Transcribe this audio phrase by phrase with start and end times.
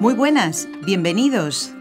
[0.00, 1.74] Muy buenas, bienvenidos.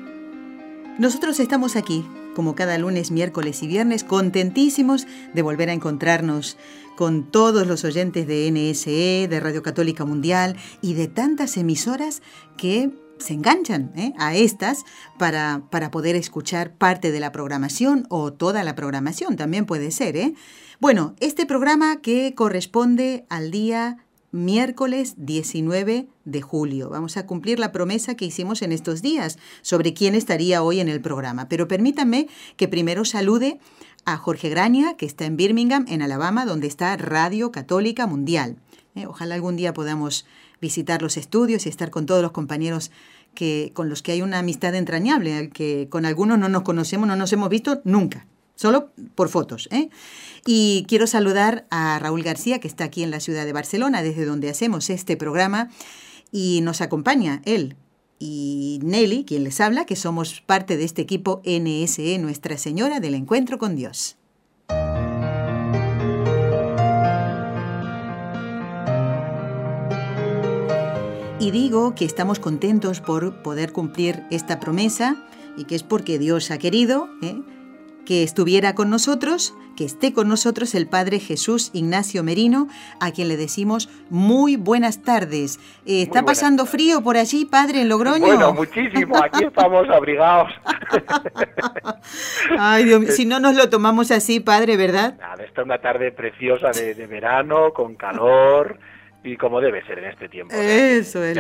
[0.98, 2.06] Nosotros estamos aquí,
[2.36, 6.58] como cada lunes, miércoles y viernes, contentísimos de volver a encontrarnos
[6.98, 12.22] con todos los oyentes de NSE, de Radio Católica Mundial y de tantas emisoras
[12.58, 14.14] que se enganchan ¿eh?
[14.18, 14.84] a estas
[15.18, 20.18] para, para, poder escuchar parte de la programación o toda la programación, también puede ser.
[20.18, 20.34] ¿eh?
[20.82, 26.90] Bueno, este programa que corresponde al día miércoles 19 de julio.
[26.90, 30.90] Vamos a cumplir la promesa que hicimos en estos días sobre quién estaría hoy en
[30.90, 31.50] el programa.
[31.50, 33.60] Pero permítanme que primero salude
[34.06, 38.58] a Jorge Grania, que está en Birmingham, en Alabama, donde está Radio Católica Mundial.
[38.96, 40.26] Eh, ojalá algún día podamos
[40.62, 42.92] visitar los estudios y estar con todos los compañeros
[43.34, 47.16] que, con los que hay una amistad entrañable, que con algunos no nos conocemos, no
[47.16, 48.28] nos hemos visto nunca
[48.60, 49.70] solo por fotos.
[49.72, 49.90] ¿eh?
[50.46, 54.26] Y quiero saludar a Raúl García, que está aquí en la ciudad de Barcelona, desde
[54.26, 55.70] donde hacemos este programa,
[56.30, 57.78] y nos acompaña él
[58.20, 63.16] y Nelly, quien les habla, que somos parte de este equipo NSE Nuestra Señora del
[63.16, 64.18] Encuentro con Dios.
[71.40, 75.16] Y digo que estamos contentos por poder cumplir esta promesa
[75.56, 77.08] y que es porque Dios ha querido.
[77.22, 77.42] ¿eh?
[78.10, 82.68] Que estuviera con nosotros, que esté con nosotros el Padre Jesús Ignacio Merino,
[83.00, 85.60] a quien le decimos muy buenas tardes.
[85.86, 88.26] Eh, ¿Está pasando frío por allí, Padre, en Logroño?
[88.26, 90.52] Bueno, muchísimo, aquí estamos abrigados.
[92.58, 95.16] Ay, Dios mío, si no nos lo tomamos así, Padre, ¿verdad?
[95.20, 98.80] Nada, esta es una tarde preciosa de, de verano, con calor
[99.24, 100.56] y como debe ser en este tiempo.
[100.56, 101.38] Eso es,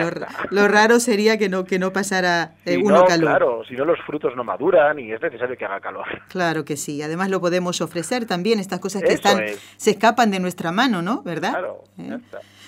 [0.50, 3.30] lo, raro sería que no, que no pasara eh, uno calor.
[3.30, 6.06] Claro, si no los frutos no maduran y es necesario que haga calor.
[6.30, 9.42] Claro que sí, además lo podemos ofrecer también, estas cosas que están
[9.78, 11.24] se escapan de nuestra mano, ¿no?
[11.24, 11.52] ¿Verdad?
[11.52, 12.18] Claro, ¿Eh?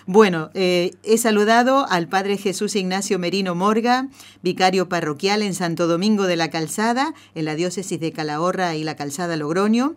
[0.08, 4.08] Bueno, eh, he saludado al Padre Jesús Ignacio Merino Morga,
[4.42, 8.96] vicario parroquial en Santo Domingo de la Calzada, en la diócesis de Calahorra y la
[8.96, 9.96] Calzada Logroño.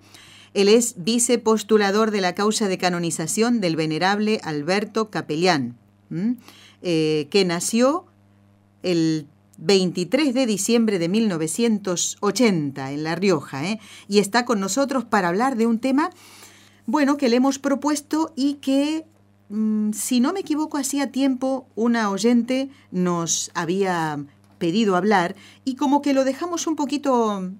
[0.54, 5.76] Él es vicepostulador de la causa de canonización del venerable Alberto Capellán,
[6.82, 8.06] eh, que nació
[8.82, 9.26] el
[9.58, 13.80] 23 de diciembre de 1980 en La Rioja, ¿eh?
[14.08, 16.10] y está con nosotros para hablar de un tema,
[16.86, 19.06] bueno, que le hemos propuesto y que,
[19.48, 24.24] mm, si no me equivoco, hacía tiempo una oyente nos había
[24.58, 27.50] pedido hablar y como que lo dejamos un poquito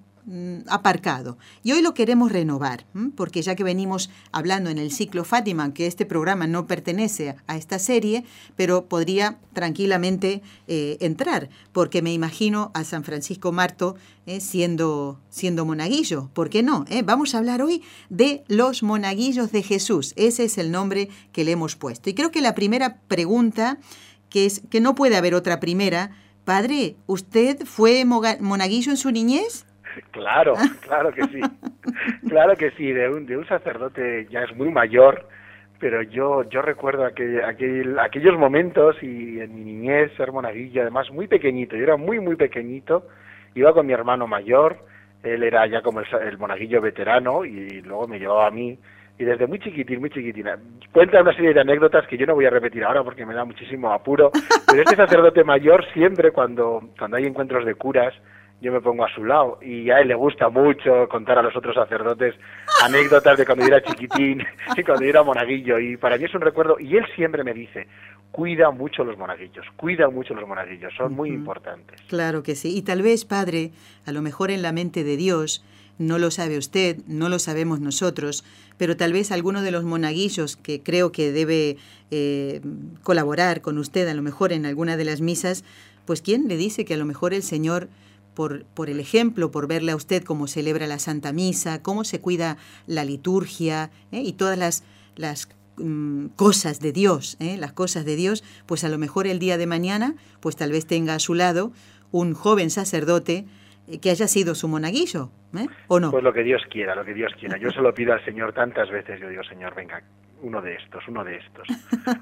[0.67, 1.37] aparcado.
[1.61, 5.85] Y hoy lo queremos renovar, porque ya que venimos hablando en el ciclo Fátima, que
[5.85, 8.25] este programa no pertenece a esta serie,
[8.55, 15.65] pero podría tranquilamente eh, entrar, porque me imagino a San Francisco Marto eh, siendo, siendo
[15.65, 16.29] monaguillo.
[16.33, 16.85] ¿Por qué no?
[16.89, 20.13] Eh, vamos a hablar hoy de los monaguillos de Jesús.
[20.15, 22.09] Ese es el nombre que le hemos puesto.
[22.09, 23.77] Y creo que la primera pregunta,
[24.29, 26.11] que es que no puede haber otra primera,
[26.45, 29.65] Padre, ¿usted fue monaguillo en su niñez?
[30.11, 31.41] Claro, claro que sí.
[32.27, 35.27] Claro que sí, de un, de un sacerdote ya es muy mayor,
[35.79, 41.11] pero yo yo recuerdo aquel, aquel, aquellos momentos y en mi niñez ser monaguillo, además
[41.11, 43.07] muy pequeñito, yo era muy, muy pequeñito,
[43.53, 44.79] iba con mi hermano mayor,
[45.23, 48.77] él era ya como el, monaguillo veterano y luego me llevaba a mí
[49.17, 50.57] y desde muy chiquitín, muy chiquitina.
[50.91, 53.45] Cuenta una serie de anécdotas que yo no voy a repetir ahora porque me da
[53.45, 54.31] muchísimo apuro,
[54.67, 58.13] pero este sacerdote mayor siempre cuando, cuando hay encuentros de curas,
[58.61, 61.55] yo me pongo a su lado y a él le gusta mucho contar a los
[61.55, 62.35] otros sacerdotes
[62.83, 64.43] anécdotas de cuando yo era chiquitín
[64.77, 65.79] y cuando yo era monaguillo.
[65.79, 67.87] Y para mí es un recuerdo y él siempre me dice
[68.35, 72.01] cuida mucho los monaguillos, cuida mucho los monaguillos, son muy importantes.
[72.09, 73.71] Claro que sí, y tal vez, padre,
[74.05, 75.63] a lo mejor en la mente de Dios,
[75.97, 78.43] no lo sabe usted, no lo sabemos nosotros,
[78.77, 81.77] pero tal vez alguno de los monaguillos que creo que debe
[82.11, 82.59] eh,
[83.03, 85.63] colaborar con usted, a lo mejor en alguna de las misas,
[86.05, 87.87] pues quién le dice que a lo mejor el Señor
[88.35, 92.21] por, por, el ejemplo, por verle a usted cómo celebra la Santa Misa, cómo se
[92.21, 94.21] cuida la liturgia ¿eh?
[94.21, 94.83] y todas las,
[95.15, 97.57] las mm, cosas de Dios, ¿eh?
[97.57, 100.85] las cosas de Dios, pues a lo mejor el día de mañana, pues tal vez
[100.85, 101.71] tenga a su lado
[102.11, 103.45] un joven sacerdote
[103.87, 105.31] eh, que haya sido su monaguillo,
[105.87, 106.11] ¿o no?
[106.11, 107.57] Pues lo que Dios quiera, lo que Dios quiera.
[107.57, 110.01] Yo se lo pido al Señor tantas veces, yo digo, Señor, venga,
[110.45, 111.67] uno de estos, uno de estos.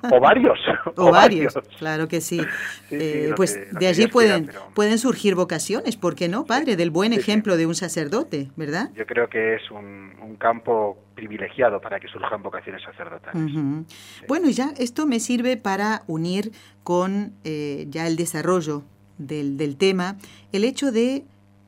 [0.10, 0.58] O varios.
[0.96, 2.40] o, varios, claro que sí.
[2.90, 6.78] Eh, pues de allí pueden, pueden surgir vocaciones, ¿por qué no, padre?
[6.78, 8.92] Del buen ejemplo de un sacerdote, ¿verdad?
[8.96, 10.04] Yo creo que es un,
[10.40, 13.54] campo privilegiado para que surjan vocaciones sacerdotales.
[14.28, 16.52] Bueno, ya esto me sirve para unir
[16.84, 18.84] con eh, ya el desarrollo
[19.20, 20.18] del, del tema,
[20.52, 21.24] el hecho de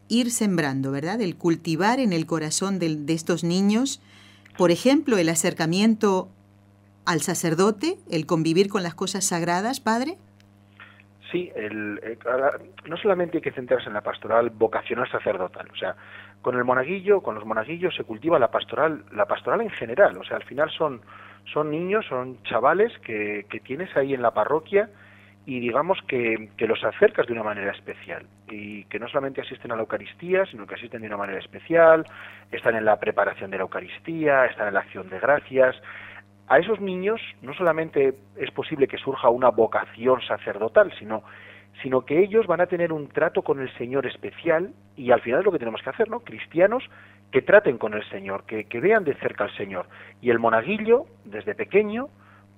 [0.09, 1.21] ir sembrando, ¿verdad?
[1.21, 4.01] El cultivar en el corazón de, de estos niños,
[4.57, 6.29] por ejemplo, el acercamiento
[7.05, 10.17] al sacerdote, el convivir con las cosas sagradas, padre.
[11.31, 12.17] Sí, el, eh,
[12.87, 15.95] no solamente hay que centrarse en la pastoral vocacional sacerdotal, o sea,
[16.41, 20.23] con el monaguillo, con los monaguillos se cultiva la pastoral, la pastoral en general, o
[20.23, 21.01] sea, al final son,
[21.51, 24.89] son niños, son chavales que, que tienes ahí en la parroquia
[25.47, 29.71] y digamos que, que, los acercas de una manera especial y que no solamente asisten
[29.71, 32.05] a la Eucaristía, sino que asisten de una manera especial,
[32.51, 35.75] están en la preparación de la Eucaristía, están en la acción de gracias.
[36.47, 41.24] A esos niños no solamente es posible que surja una vocación sacerdotal, sino
[41.81, 45.39] sino que ellos van a tener un trato con el Señor especial y al final
[45.39, 46.21] es lo que tenemos que hacer, ¿no?
[46.21, 46.83] Cristianos
[47.31, 49.88] que traten con el Señor, que, que vean de cerca al Señor.
[50.21, 52.07] Y el monaguillo, desde pequeño,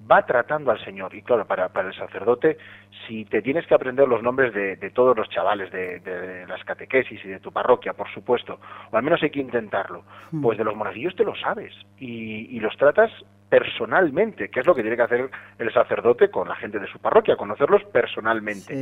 [0.09, 1.15] va tratando al Señor.
[1.15, 2.57] Y claro, para, para el sacerdote,
[3.07, 6.63] si te tienes que aprender los nombres de, de todos los chavales de, de, las
[6.63, 8.59] catequesis y de tu parroquia, por supuesto,
[8.91, 10.41] o al menos hay que intentarlo, hmm.
[10.41, 13.11] pues de los monaguillos te lo sabes y, y los tratas
[13.49, 16.99] personalmente, que es lo que tiene que hacer el sacerdote con la gente de su
[16.99, 18.73] parroquia, conocerlos personalmente.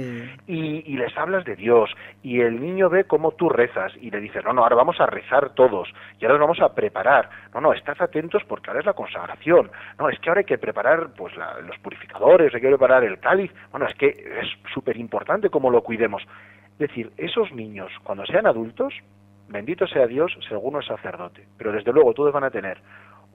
[0.48, 1.92] Y, y, les hablas de Dios,
[2.24, 5.06] y el niño ve cómo tú rezas, y le dices, no, no, ahora vamos a
[5.06, 5.88] rezar todos,
[6.20, 7.30] y ahora nos vamos a preparar.
[7.54, 9.70] No, no, estad atentos porque ahora es la consagración.
[10.00, 13.52] No, es que ahora hay que preparar pues los purificadores, hay que preparar el cáliz.
[13.72, 16.24] Bueno, es que es súper importante cómo lo cuidemos.
[16.74, 18.94] Es decir, esos niños, cuando sean adultos,
[19.48, 22.80] bendito sea Dios si alguno es sacerdote, pero desde luego todos van a tener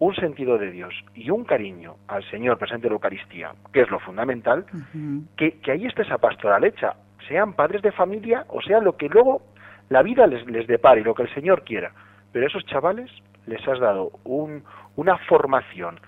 [0.00, 3.90] un sentido de Dios y un cariño al Señor presente en la Eucaristía, que es
[3.90, 4.64] lo fundamental,
[5.36, 6.96] que, que, ahí está esa pastoral hecha,
[7.28, 9.42] sean padres de familia o sea lo que luego
[9.90, 11.92] la vida les, les depare, lo que el Señor quiera.
[12.32, 13.10] Pero a esos chavales
[13.46, 14.64] les has dado un,
[14.96, 16.00] una formación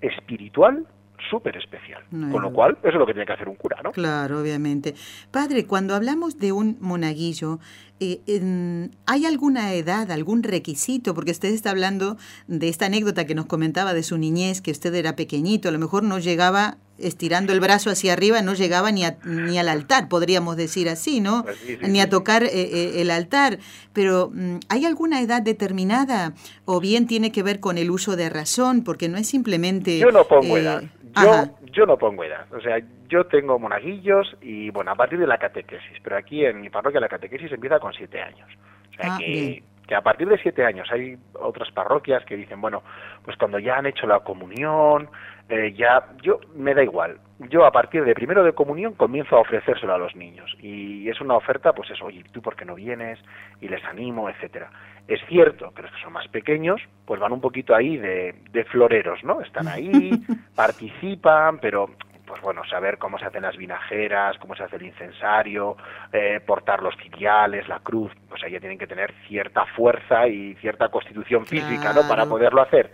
[0.00, 0.86] espiritual
[1.30, 2.02] súper especial.
[2.10, 3.92] Con lo cual, eso es lo que tiene que hacer un cura, ¿no?
[3.92, 4.94] Claro, obviamente.
[5.30, 7.58] Padre, cuando hablamos de un monaguillo,
[7.98, 11.14] eh, ¿hay alguna edad, algún requisito?
[11.14, 12.16] Porque usted está hablando
[12.46, 15.78] de esta anécdota que nos comentaba de su niñez, que usted era pequeñito, a lo
[15.78, 20.56] mejor no llegaba estirando el brazo hacia arriba, no llegaba ni, ni al altar, podríamos
[20.56, 21.44] decir así, ¿no?
[21.44, 23.58] Pues ni a tocar eh, eh, el altar.
[23.92, 26.34] Pero mm, ¿hay alguna edad determinada
[26.64, 28.82] o bien tiene que ver con el uso de razón?
[28.82, 29.98] Porque no es simplemente...
[29.98, 30.84] Yo no pongo edad.
[31.22, 32.46] Yo, yo no pongo edad.
[32.52, 32.78] O sea,
[33.08, 35.98] yo tengo monaguillos y, bueno, a partir de la catequesis.
[36.02, 38.48] Pero aquí en mi parroquia la catequesis empieza con siete años.
[38.90, 42.60] O sea, ah, que, que, a partir de siete años hay otras parroquias que dicen,
[42.60, 42.82] bueno,
[43.24, 45.08] pues cuando ya han hecho la comunión,
[45.48, 47.18] eh, ya, yo, me da igual.
[47.50, 50.56] Yo a partir de primero de comunión comienzo a ofrecérselo a los niños.
[50.60, 53.18] Y es una oferta, pues eso, oye, ¿tú por qué no vienes?
[53.60, 54.70] Y les animo, etcétera.
[55.06, 58.64] Es cierto que los que son más pequeños, pues van un poquito ahí de, de
[58.64, 59.40] floreros, ¿no?
[59.40, 60.10] Están ahí,
[60.56, 61.90] participan, pero
[62.26, 65.76] pues bueno, saber cómo se hacen las vinajeras, cómo se hace el incensario,
[66.12, 70.54] eh, portar los ciriales, la cruz, pues ahí ya tienen que tener cierta fuerza y
[70.56, 72.06] cierta constitución física, ¿no?
[72.08, 72.92] Para poderlo hacer.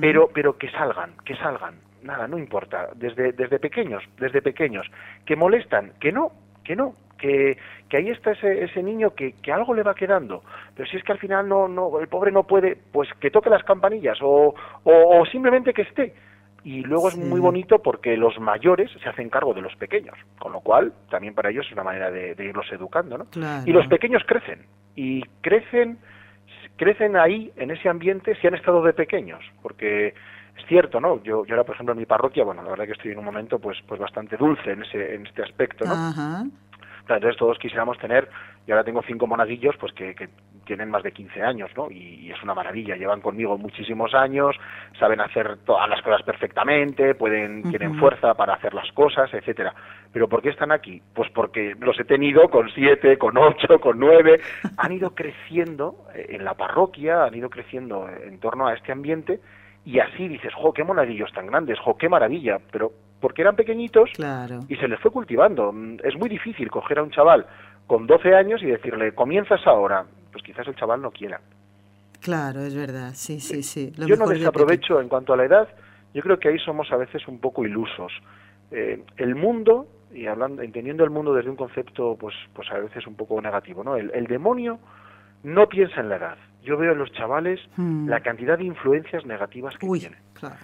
[0.00, 1.87] Pero, pero que salgan, que salgan.
[2.02, 2.88] Nada, no importa.
[2.94, 4.86] Desde, desde pequeños, desde pequeños.
[5.24, 6.32] Que molestan, que no,
[6.64, 10.42] que no, que, que ahí está ese, ese niño que, que, algo le va quedando.
[10.74, 13.50] Pero si es que al final no, no, el pobre no puede, pues que toque
[13.50, 16.14] las campanillas o, o, o simplemente que esté.
[16.64, 20.52] Y luego es muy bonito porque los mayores se hacen cargo de los pequeños, con
[20.52, 23.26] lo cual también para ellos es una manera de, de irlos educando, ¿no?
[23.64, 25.98] Y los pequeños crecen, y crecen,
[26.76, 30.14] crecen ahí, en ese ambiente, si han estado de pequeños, porque
[30.58, 31.22] es cierto, ¿no?
[31.22, 33.24] Yo, yo ahora, por ejemplo, en mi parroquia, bueno, la verdad que estoy en un
[33.24, 35.92] momento, pues, pues bastante dulce en ese, en este aspecto, ¿no?
[35.92, 36.44] Ajá.
[37.14, 38.28] Entonces todos quisiéramos tener,
[38.66, 40.28] y ahora tengo cinco monaguillos, pues que, que
[40.68, 41.90] tienen más de 15 años, ¿no?
[41.90, 44.54] Y, es una maravilla, llevan conmigo muchísimos años,
[44.98, 49.74] saben hacer todas las cosas perfectamente, pueden, tienen fuerza para hacer las cosas, etcétera.
[50.12, 51.00] Pero ¿por qué están aquí?
[51.14, 54.40] Pues porque los he tenido con siete, con ocho, con nueve,
[54.76, 59.40] han ido creciendo eh, en la parroquia, han ido creciendo en torno a este ambiente,
[59.88, 64.10] y así dices, jo, qué monaguillos tan grandes, jo, qué maravilla, pero porque eran pequeñitos
[64.68, 65.72] y se les fue cultivando.
[66.04, 67.46] Es muy difícil coger a un chaval
[67.86, 70.04] con 12 años y decirle, comienzas ahora.
[70.30, 71.40] Pues quizás el chaval no quiera.
[72.20, 73.90] Claro, es verdad, sí, sí, sí.
[73.96, 75.68] yo no desaprovecho en cuanto a la edad,
[76.12, 78.12] yo creo que ahí somos a veces un poco ilusos.
[78.70, 83.06] Eh, el mundo, y hablando, entendiendo el mundo desde un concepto, pues, pues a veces
[83.06, 83.96] un poco negativo, ¿no?
[83.96, 84.80] El, el demonio
[85.44, 86.36] no piensa en la edad.
[86.62, 88.08] Yo veo en los chavales hmm.
[88.08, 90.18] la cantidad de influencias negativas que Uy, tienen.
[90.34, 90.56] Claro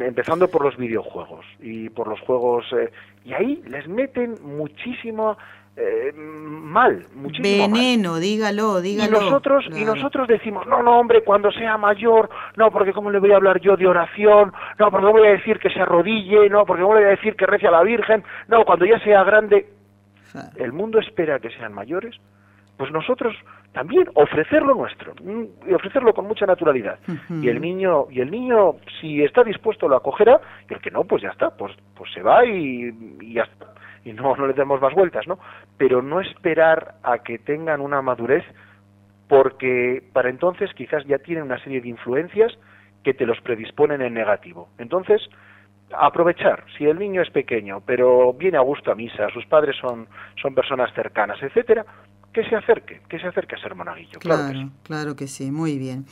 [0.00, 2.90] empezando por los videojuegos y por los juegos eh,
[3.24, 5.36] y ahí les meten muchísimo
[5.76, 9.18] eh, mal, muchísimo veneno, dígalo, dígalo.
[9.18, 13.18] Y nosotros y nosotros decimos, "No, no, hombre, cuando sea mayor, no, porque cómo le
[13.18, 16.64] voy a hablar yo de oración, no, porque voy a decir que se arrodille, no,
[16.64, 19.68] porque voy a decir que rece a la Virgen, no, cuando ya sea grande."
[20.56, 22.14] El mundo espera que sean mayores,
[22.76, 23.34] pues nosotros
[23.76, 26.98] también ofrecer lo nuestro mm, y ofrecerlo con mucha naturalidad.
[27.28, 31.04] Y el niño y el niño si está dispuesto lo acogerá y el que no
[31.04, 32.90] pues ya está pues pues se va y,
[33.20, 33.66] y ya está.
[34.02, 35.38] Y no no le demos más vueltas no
[35.76, 38.44] pero no esperar a que tengan una madurez
[39.28, 42.56] porque para entonces quizás ya tienen una serie de influencias
[43.04, 44.70] que te los predisponen en negativo.
[44.78, 45.20] Entonces
[45.92, 46.64] aprovechar.
[46.78, 50.08] Si el niño es pequeño pero viene a gusto a misa sus padres son
[50.40, 51.84] son personas cercanas etcétera
[52.36, 54.18] que se acerque, que se acerque a ser monaguillo.
[54.18, 54.70] Claro, claro que, sí.
[54.82, 56.04] claro que sí, muy bien.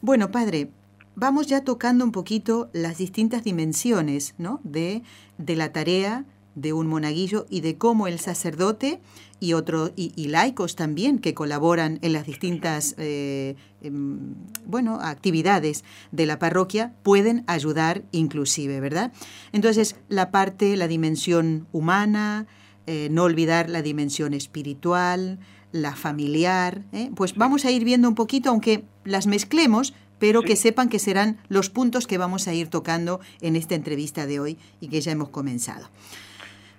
[0.00, 0.68] Bueno, padre,
[1.16, 4.60] vamos ya tocando un poquito las distintas dimensiones ¿no?
[4.62, 5.02] de,
[5.38, 6.24] de la tarea
[6.54, 9.00] de un monaguillo y de cómo el sacerdote
[9.40, 14.34] y, otro, y, laicos también que colaboran en las distintas eh, em,
[14.64, 19.12] bueno, actividades de la parroquia pueden ayudar inclusive, ¿verdad?
[19.50, 22.46] Entonces, la parte, la dimensión humana,
[22.86, 25.38] eh, no olvidar la dimensión espiritual,
[25.72, 27.10] la familiar, ¿eh?
[27.14, 31.38] pues vamos a ir viendo un poquito, aunque las mezclemos, pero que sepan que serán
[31.48, 35.12] los puntos que vamos a ir tocando en esta entrevista de hoy y que ya
[35.12, 35.88] hemos comenzado.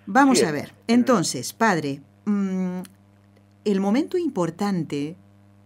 [0.06, 2.82] Vamos a ver, entonces, padre, mm,
[3.66, 5.16] el momento importante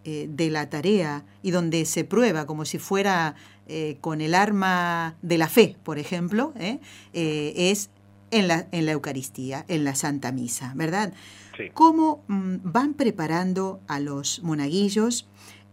[0.03, 3.35] eh, de la tarea y donde se prueba como si fuera
[3.67, 6.53] eh, con el arma de la fe, por ejemplo,
[7.13, 7.89] es
[8.31, 11.13] en la, en la Eucaristía, en la Santa Misa, ¿verdad?
[11.73, 15.27] ¿Cómo mm, van preparando a los monaguillos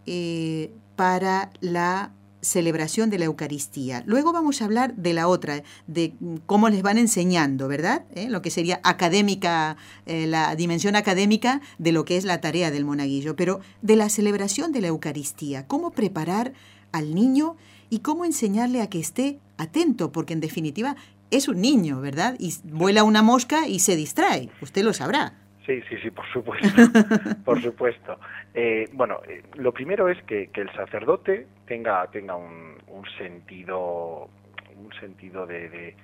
[0.07, 2.12] eh, para la
[2.45, 4.03] celebración de la Eucaristía.
[4.07, 8.05] Luego vamos a hablar de la otra, de mm, cómo les van enseñando, ¿verdad?
[8.14, 8.29] ¿Eh?
[8.29, 9.76] Lo que sería académica,
[10.07, 14.09] eh, la dimensión académica de lo que es la tarea del monaguillo, pero de la
[14.09, 16.53] celebración de la Eucaristía, cómo preparar
[16.93, 17.57] al niño
[17.91, 20.97] y cómo enseñarle a que esté atento, porque en definitiva
[21.31, 22.37] es un niño, ¿verdad?
[22.38, 25.44] Y vuela una mosca y se distrae, usted lo sabrá.
[25.66, 26.68] Sí, sí, sí, por supuesto,
[27.44, 28.18] por supuesto.
[28.52, 32.76] Eh, bueno, eh, lo primero es que, el sacerdote tenga tenga un,
[33.18, 34.28] sentido
[34.76, 35.94] un sentido de,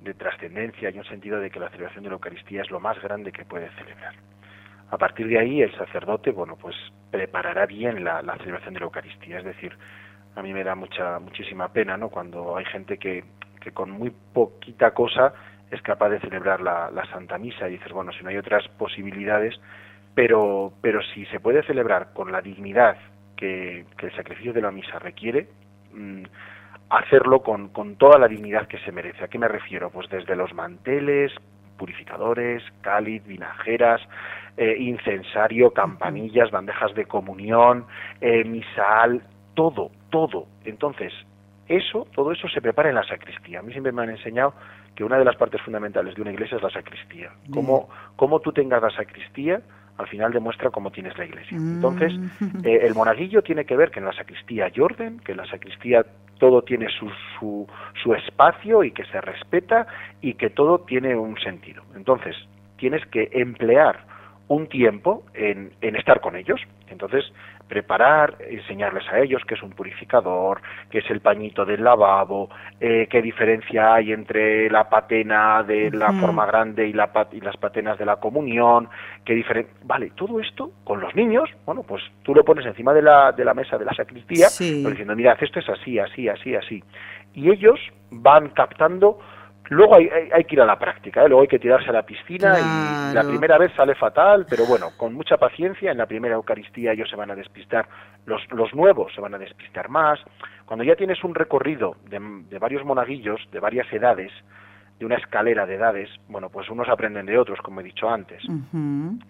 [0.00, 3.00] de, trascendencia y un sentido de que la celebración de la Eucaristía es lo más
[3.00, 4.14] grande que puede celebrar.
[4.90, 6.74] A partir de ahí, el sacerdote, bueno, pues
[7.10, 9.38] preparará bien la, la celebración de la Eucaristía.
[9.38, 9.76] Es decir,
[10.34, 12.08] a mí me da mucha muchísima pena, ¿no?
[12.08, 13.24] Cuando hay gente que,
[13.60, 15.32] que con muy poquita cosa
[15.74, 19.54] es capaz de celebrar la, Santa Misa y dices, bueno, si no hay otras posibilidades,
[20.14, 22.96] pero, pero si se puede celebrar con la dignidad
[23.36, 25.48] que, el sacrificio de la misa requiere,
[25.92, 26.22] mm,
[26.90, 29.24] hacerlo con, con toda la dignidad que se merece.
[29.24, 29.90] ¿A qué me refiero?
[29.90, 31.32] Pues desde los manteles,
[31.76, 34.00] purificadores, cáliz, vinajeras,
[34.56, 37.86] eh, incensario, campanillas, bandejas de comunión,
[38.20, 39.22] eh, misal,
[39.54, 40.46] todo, todo.
[40.64, 41.12] Entonces,
[41.68, 43.60] eso, todo eso se prepara en la sacristía.
[43.60, 44.54] A mí siempre me han enseñado
[44.94, 47.30] que una de las partes fundamentales de una iglesia es la sacristía.
[47.52, 49.60] Cómo, cómo tú tengas la sacristía,
[49.98, 51.58] al final demuestra cómo tienes la iglesia.
[51.58, 51.74] Mm.
[51.76, 52.12] Entonces,
[52.64, 55.46] eh, el monaguillo tiene que ver que en la sacristía hay orden, que en la
[55.46, 56.04] sacristía
[56.38, 57.66] todo tiene su, su,
[58.02, 59.86] su espacio y que se respeta
[60.20, 61.82] y que todo tiene un sentido.
[61.94, 62.36] Entonces,
[62.76, 64.04] tienes que emplear
[64.48, 66.60] un tiempo en, en estar con ellos.
[66.88, 67.24] Entonces,
[67.68, 73.06] preparar, enseñarles a ellos qué es un purificador, qué es el pañito del lavabo, eh,
[73.10, 77.98] qué diferencia hay entre la patena de la forma grande y, la y las patenas
[77.98, 78.88] de la comunión,
[79.24, 79.72] qué diferencia...
[79.84, 83.44] Vale, todo esto con los niños, bueno, pues tú lo pones encima de la, de
[83.44, 86.82] la mesa de la sacristía, diciendo, mira, esto es así, así, así, así.
[87.34, 87.80] Y ellos
[88.10, 89.18] van captando
[89.70, 91.28] Luego hay, hay, que ir a la práctica, ¿eh?
[91.28, 94.90] luego hay que tirarse a la piscina y la primera vez sale fatal, pero bueno,
[94.96, 97.88] con mucha paciencia, en la primera Eucaristía ellos se van a despistar,
[98.26, 100.20] los, los nuevos se van a despistar más.
[100.66, 104.32] Cuando ya tienes un recorrido de, de varios monaguillos, de varias edades,
[104.98, 108.42] de una escalera de edades, bueno, pues unos aprenden de otros, como he dicho antes.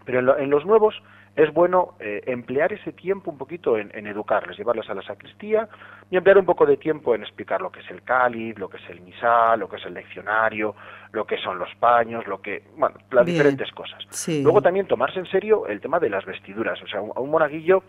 [0.05, 0.95] Pero en, los nuevos
[1.37, 5.69] es bueno eh, emplear ese tiempo un poquito en, educarles, llevarles a la sacristía
[6.11, 8.77] y emplear un poco de tiempo en explicar lo que es el cáliz, lo que
[8.77, 10.75] es el misal, lo que es el leccionario,
[11.13, 14.05] lo que son los paños, lo que, bueno, las diferentes cosas.
[14.43, 17.83] Luego también tomarse en serio el tema de las vestiduras, o sea, a un monaguillo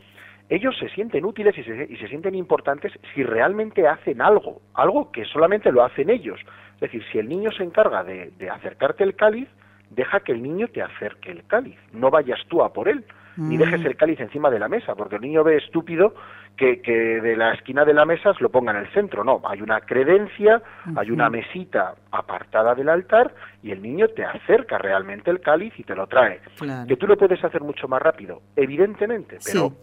[0.49, 5.11] ellos se sienten útiles y se, y se, sienten importantes si realmente hacen algo, algo
[5.11, 6.39] que solamente lo hacen ellos.
[6.75, 9.47] Es decir, si el niño se encarga de, acercarte el cáliz,
[9.89, 13.05] deja que el niño te acerque el cáliz, no vayas tú a por él.
[13.38, 16.13] Ni dejes el cáliz encima de la mesa, porque el niño ve estúpido
[16.56, 19.24] que, que de la esquina de la mesa se lo ponga en el centro.
[19.24, 20.62] No, hay una credencia,
[20.96, 25.84] hay una mesita apartada del altar y el niño te acerca realmente el cáliz y
[25.84, 26.42] te lo trae.
[26.88, 29.74] Que tú lo puedes hacer mucho más rápido, evidentemente, pero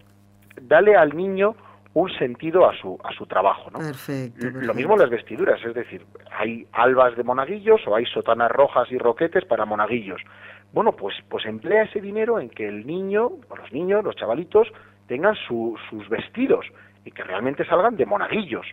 [0.61, 1.55] dale al niño
[1.95, 3.71] un sentido a su, a su trabajo.
[3.71, 3.79] ¿no?
[3.79, 8.91] Perfecto, Lo mismo las vestiduras, es decir, hay albas de monaguillos o hay sotanas rojas
[8.91, 10.21] y roquetes para monaguillos.
[10.73, 14.69] Bueno, pues, pues emplea ese dinero en que el niño, o los niños, los chavalitos,
[15.07, 16.67] tengan sus vestidos
[17.05, 18.67] y que realmente salgan de monaguillos.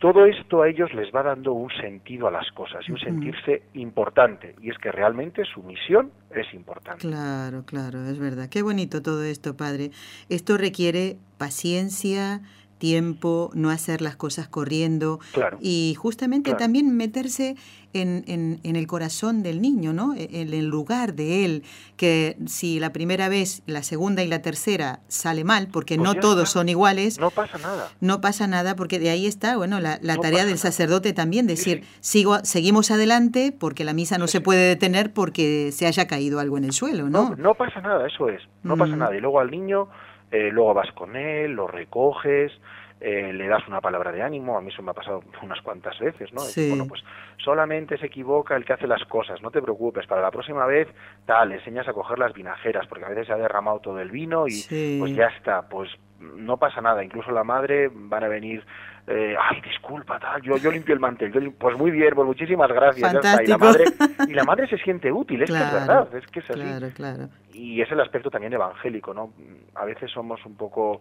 [0.00, 3.62] Todo esto a ellos les va dando un sentido a las cosas y un sentirse
[3.74, 4.54] importante.
[4.62, 7.08] Y es que realmente su misión es importante.
[7.08, 8.48] Claro, claro, es verdad.
[8.48, 9.90] Qué bonito todo esto, padre.
[10.28, 12.42] Esto requiere paciencia,
[12.78, 15.20] tiempo, no hacer las cosas corriendo.
[15.60, 17.56] y justamente también meterse
[17.92, 20.14] en, en, el corazón del niño, ¿no?
[20.14, 21.62] E, en el lugar de él,
[21.96, 26.14] que si la primera vez, la segunda y la tercera sale mal, porque pues no
[26.14, 27.18] todos son iguales.
[27.18, 27.88] No pasa nada.
[28.00, 32.38] No pasa nada, porque de ahí está, bueno, la, tarea del sacerdote también, decir, Sigo,
[32.42, 36.64] seguimos adelante porque la misa no se puede detener porque se haya caído algo en
[36.64, 37.30] el suelo, ¿no?
[37.30, 38.98] No, no pasa nada, eso es, no pasa mm.
[38.98, 39.16] nada.
[39.16, 39.88] Y luego al niño
[40.30, 42.52] eh, luego vas con él, lo recoges,
[43.00, 45.98] eh, le das una palabra de ánimo, a mí eso me ha pasado unas cuantas
[45.98, 46.42] veces, ¿no?
[46.68, 47.02] bueno, pues
[47.36, 50.88] solamente se equivoca el que hace las cosas, no te preocupes, para la próxima vez,
[51.24, 54.10] tal, le enseñas a coger las vinajeras, porque a veces se ha derramado todo el
[54.10, 58.64] vino y pues ya está, pues no pasa nada, incluso la madre van a venir
[59.10, 63.10] eh, ay, disculpa, tal, yo, yo limpio el mantel, pues muy bien, pues muchísimas gracias.
[63.10, 63.84] Y, la madre,
[64.28, 67.30] y la madre se siente útil, es que es verdad, es que es así.
[67.54, 69.32] Y es el aspecto también evangélico, ¿no?
[69.76, 71.00] A veces somos un poco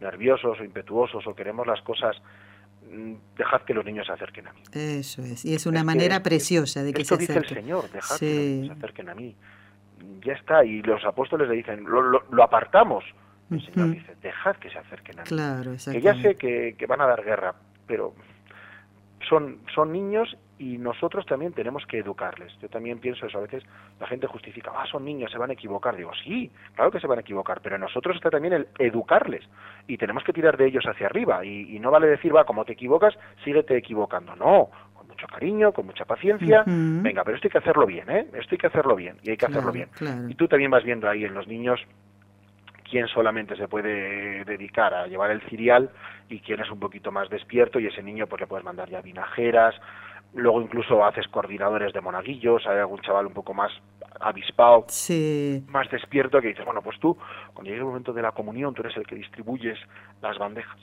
[0.00, 2.16] nerviosos o impetuosos o queremos las cosas
[2.88, 4.62] mm, dejad que los niños se acerquen a mí.
[4.72, 7.42] Eso es, y es una manera preciosa de que se acerquen.
[7.42, 9.34] dice el Señor, dejad que se acerquen a mí.
[10.24, 13.04] Ya está, y los apóstoles le dicen, lo, lo apartamos,
[13.50, 15.28] el Señor dice, dejad que se acerquen a mí.
[15.28, 17.54] Claro, que ya sé que, que, van a dar guerra,
[17.86, 18.14] pero
[19.28, 22.52] son, son niños y nosotros también tenemos que educarles.
[22.60, 23.62] Yo también pienso eso, a veces
[23.98, 25.96] la gente justifica, ah, son niños, se van a equivocar.
[25.96, 29.42] Digo, sí, claro que se van a equivocar, pero nosotros está también el educarles
[29.86, 32.74] y tenemos que tirar de ellos hacia arriba y, no vale decir, va, como te
[32.74, 34.36] equivocas, síguete equivocando.
[34.36, 38.26] No, con mucho cariño, con mucha paciencia, venga, pero esto hay que hacerlo bien, ¿eh?
[38.34, 39.88] Esto hay que hacerlo bien y hay que hacerlo bien.
[40.28, 41.80] Y tú también vas viendo ahí en los niños
[42.90, 45.90] quién solamente se puede dedicar a llevar el cirial
[46.28, 49.00] y quién es un poquito más despierto y ese niño pues le puedes mandar ya
[49.00, 49.74] vinajeras,
[50.34, 53.72] luego incluso haces coordinadores de monaguillos, hay algún chaval un poco más
[54.20, 54.86] avispado,
[55.68, 57.16] más despierto que dices, bueno, pues tú,
[57.54, 59.78] cuando llegue el momento de la comunión, tú eres el que distribuyes
[60.20, 60.78] las bandejas,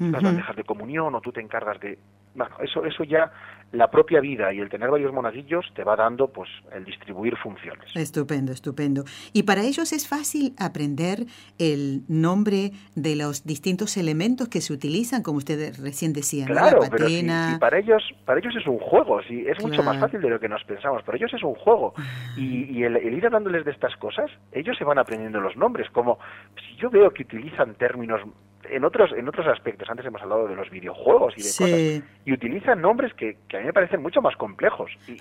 [0.00, 1.98] las bandejas de comunión o tú te encargas de
[2.34, 3.30] bueno, eso, eso ya
[3.72, 7.84] la propia vida y el tener varios monaguillos te va dando pues el distribuir funciones.
[7.94, 9.04] Estupendo, estupendo.
[9.32, 11.26] Y para ellos es fácil aprender
[11.58, 16.90] el nombre de los distintos elementos que se utilizan, como ustedes recién decían, claro, la
[16.90, 17.56] patena.
[17.60, 20.48] para ellos, para ellos es un juego, sí, es mucho más fácil de lo que
[20.48, 21.02] nos pensamos.
[21.02, 21.94] Para ellos es un juego
[22.36, 25.88] y, y el, el, ir dándoles de estas cosas, ellos se van aprendiendo los nombres.
[25.90, 26.18] Como
[26.56, 28.20] si yo veo que utilizan términos
[28.68, 32.32] en otros en otros aspectos antes hemos hablado de los videojuegos y de cosas y
[32.32, 34.90] utilizan nombres que, a mí me parecen mucho más complejos.
[35.08, 35.18] Y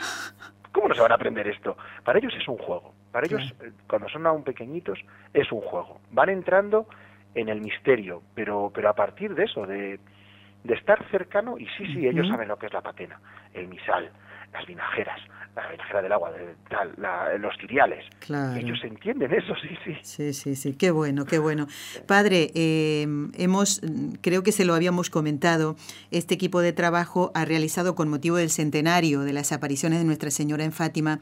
[0.72, 2.94] cómo no se van a aprender esto para ellos es un juego.
[3.12, 5.00] Para ellos eh, cuando son aún pequeñitos
[5.34, 6.00] es un juego.
[6.12, 6.88] Van entrando
[7.36, 10.00] en el misterio pero pero a partir de eso de,
[10.64, 13.20] de estar cercano y sí sí ellos saben lo que es la patena
[13.54, 14.12] el misal
[14.54, 15.20] las vinajeras
[15.56, 18.06] la vinajera del agua, de, los ciriales.
[18.58, 19.98] Ellos entienden eso, sí, sí.
[20.04, 21.68] Sí, sí, sí, qué bueno, qué bueno.
[22.06, 23.82] Padre, em, hemos,
[24.22, 25.76] creo que se lo habíamos comentado,
[26.12, 30.32] este equipo de trabajo ha realizado con motivo del centenario de las apariciones de Nuestra
[30.32, 31.20] Señora en Fátima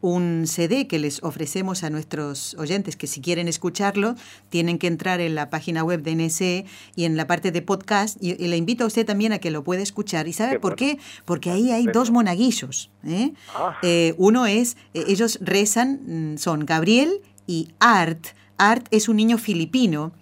[0.00, 4.14] un CD que les ofrecemos a nuestros oyentes que si quieren escucharlo
[4.48, 8.16] tienen que entrar en la página web de NSE y en la parte de podcast
[8.20, 10.28] y, le invito a usted también a que lo pueda escuchar.
[10.28, 10.98] ¿Y sabe por qué?
[11.24, 12.67] Porque ahí hay dos monaguillos.
[13.04, 13.32] ¿Eh?
[13.54, 13.78] Ah.
[13.82, 18.28] Eh, uno es, eh, ellos rezan, mm, son Gabriel y Art.
[18.58, 20.12] Art es un niño filipino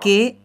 [0.00, 0.38] que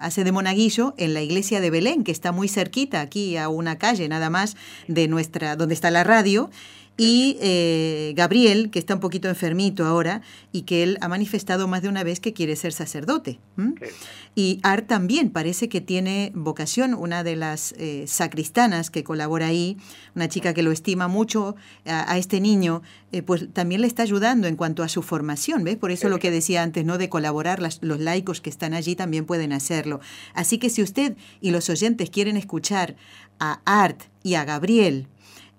[0.00, 3.76] hace de monaguillo en la iglesia de Belén, que está muy cerquita, aquí a una
[3.76, 4.56] calle nada más
[4.88, 6.48] de nuestra, donde está la radio
[6.96, 10.20] y eh, Gabriel, que está un poquito enfermito ahora
[10.52, 13.38] y que él ha manifestado más de una vez que quiere ser sacerdote.
[14.34, 19.78] Y Art también parece que tiene vocación, una de las eh, sacristanas que colabora ahí,
[20.14, 24.46] una chica que lo estima mucho a, este niño, eh, pues también le está ayudando
[24.46, 25.76] en cuanto a su formación, ¿ves?
[25.76, 26.98] Por eso lo que decía antes, ¿no?
[26.98, 30.00] De colaborar, los laicos que están allí también pueden hacerlo.
[30.34, 32.96] Así que si usted y los oyentes quieren escuchar
[33.38, 35.08] a Art y a Gabriel,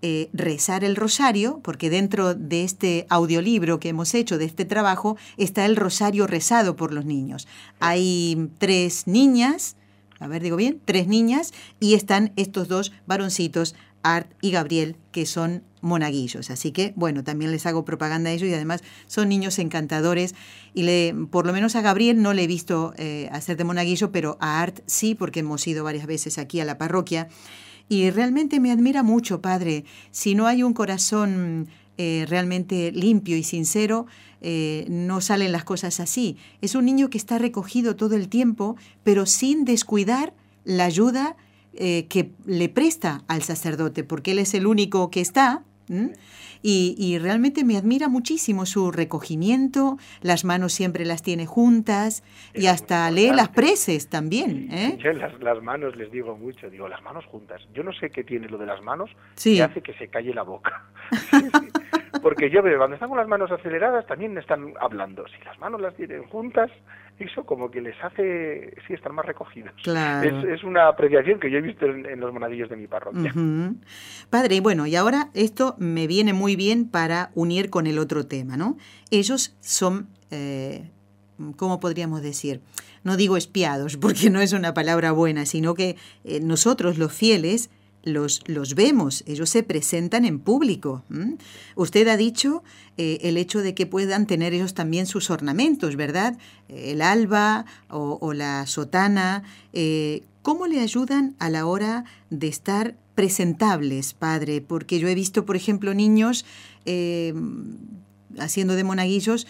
[0.02, 5.18] eh, rezar el rosario, porque dentro de este audiolibro que hemos hecho, de este trabajo,
[5.38, 7.48] está el rosario rezado por los niños.
[7.80, 9.76] Hay tres niñas,
[10.20, 15.26] a ver, digo bien, tres niñas, y están estos dos varoncitos, Art y Gabriel, que
[15.26, 16.50] son monaguillos.
[16.50, 20.36] Así que, bueno, también les hago propaganda a ellos y además son niños encantadores.
[20.74, 24.12] Y le, por lo menos a Gabriel no le he visto eh, hacer de monaguillo,
[24.12, 27.28] pero a Art sí, porque hemos ido varias veces aquí a la parroquia.
[27.92, 29.84] Y realmente me admira mucho, Padre.
[30.12, 34.06] Si no hay un corazón eh, realmente limpio y sincero,
[34.40, 36.38] eh, no salen las cosas así.
[36.62, 41.36] Es un niño que está recogido todo el tiempo, pero sin descuidar la ayuda
[41.74, 45.66] eh, que le presta al sacerdote, porque él es el único que está.
[46.63, 53.10] Y, realmente me admira muchísimo su recogimiento, las manos siempre las tiene juntas y hasta
[53.12, 54.67] lee las preces también.
[54.71, 54.97] ¿eh?
[55.04, 57.62] Yo las, las, manos les digo mucho, digo, las manos juntas.
[57.74, 59.10] Yo no sé qué tiene lo de las manos
[59.41, 60.86] que hace que se calle la boca.
[62.22, 65.26] Porque yo veo, cuando están con las manos aceleradas también están hablando.
[65.28, 66.70] Si las manos las tienen juntas,
[67.20, 69.74] eso como que les hace, sí, estar más recogidos.
[69.86, 73.34] Es, una apreciación que yo he visto en, los monadillos de mi parroquia.
[74.30, 78.58] Padre, bueno, y ahora esto me viene muy bien para unir con el otro tema,
[78.58, 78.78] ¿no?
[79.10, 80.90] Ellos son, eh,
[81.58, 82.62] ¿cómo podríamos decir?
[83.04, 87.70] No digo espiados, porque no es una palabra buena, sino que eh, nosotros los fieles
[88.04, 91.04] los, los vemos, ellos se presentan en público.
[91.76, 92.64] Usted ha dicho
[92.98, 96.38] eh, el hecho de que puedan tener ellos también sus ornamentos, ¿verdad?
[96.68, 99.44] El alba o, la sotana.
[99.74, 104.62] Eh, ¿Cómo le ayudan a la hora de estar presentables, padre?
[104.62, 106.46] Porque yo he visto, por ejemplo, niños
[106.86, 107.34] eh,
[108.40, 109.46] haciendo de monaguillos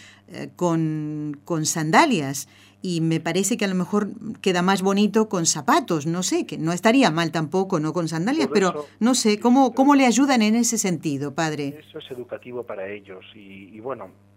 [0.56, 2.48] con, con sandalias
[2.82, 4.08] y me parece que a lo mejor
[4.40, 8.48] queda más bonito con zapatos, no sé, que no estaría mal tampoco, no con sandalias,
[8.52, 11.80] pero no sé, ¿cómo, ¿cómo le ayudan en ese sentido, padre?
[11.88, 14.31] Eso es educativo para ellos y, bueno, eh,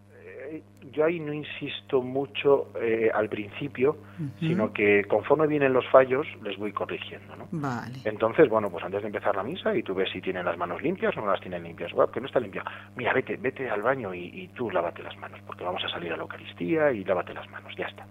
[0.92, 3.98] yo ahí no insisto mucho eh, al principio,
[4.40, 7.48] sino que conforme vienen los fallos les voy corrigiendo, ¿no?
[7.52, 8.00] Vale.
[8.06, 10.82] Entonces, bueno, pues antes de empezar la misa y tú ves si tienen las manos
[10.82, 11.92] limpias o no las tienen limpias.
[11.92, 12.64] Bueno, que no está limpia.
[12.96, 16.14] Mira, vete, vete al baño y, y tú lávate las manos, porque vamos a salir
[16.14, 18.06] a la Eucaristía y lávate las manos, ya está.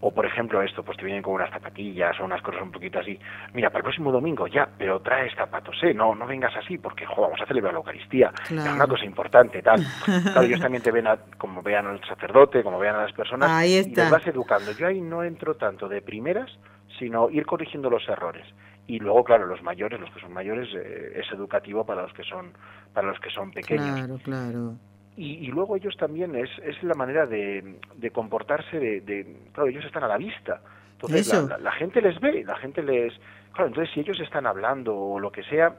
[0.00, 2.98] O por ejemplo esto, pues te vienen con unas zapatillas o unas cosas un poquito
[2.98, 3.18] así.
[3.54, 5.94] Mira, para el próximo domingo ya, pero traes zapatos, ¿eh?
[5.94, 8.32] No, no vengas así porque, jo, vamos a celebrar la Eucaristía.
[8.44, 9.84] Es una cosa importante, tal.
[10.06, 11.06] Claro, ellos también te ven
[11.38, 13.50] como vean al sacerdote, como vean a las personas.
[13.50, 14.02] Ahí está.
[14.02, 14.72] Y les vas educando.
[14.72, 16.50] Yo ahí no entro tanto de primeras,
[16.98, 18.46] sino ir corrigiendo los errores
[18.86, 22.22] y luego claro los mayores los que son mayores eh, es educativo para los que
[22.22, 22.52] son
[22.94, 24.74] para los que son pequeños claro claro
[25.16, 30.04] y, luego ellos también es, es la manera de, de comportarse de, claro ellos están
[30.04, 30.60] a la vista
[30.92, 33.14] entonces la, gente les ve la gente les
[33.52, 35.74] claro entonces si ellos están hablando o lo que sea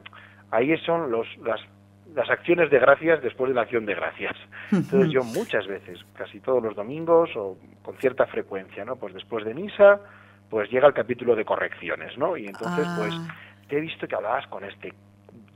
[0.52, 1.62] ahí son los las
[2.16, 4.36] las acciones de gracias después de la acción de gracias.
[4.72, 8.96] Entonces yo muchas veces, casi todos los domingos o con cierta frecuencia, ¿no?
[8.96, 10.00] Pues después de misa,
[10.50, 12.38] pues llega el capítulo de correcciones, ¿no?
[12.38, 13.36] Y entonces, pues, ah.
[13.68, 14.94] te he visto que hablabas con este,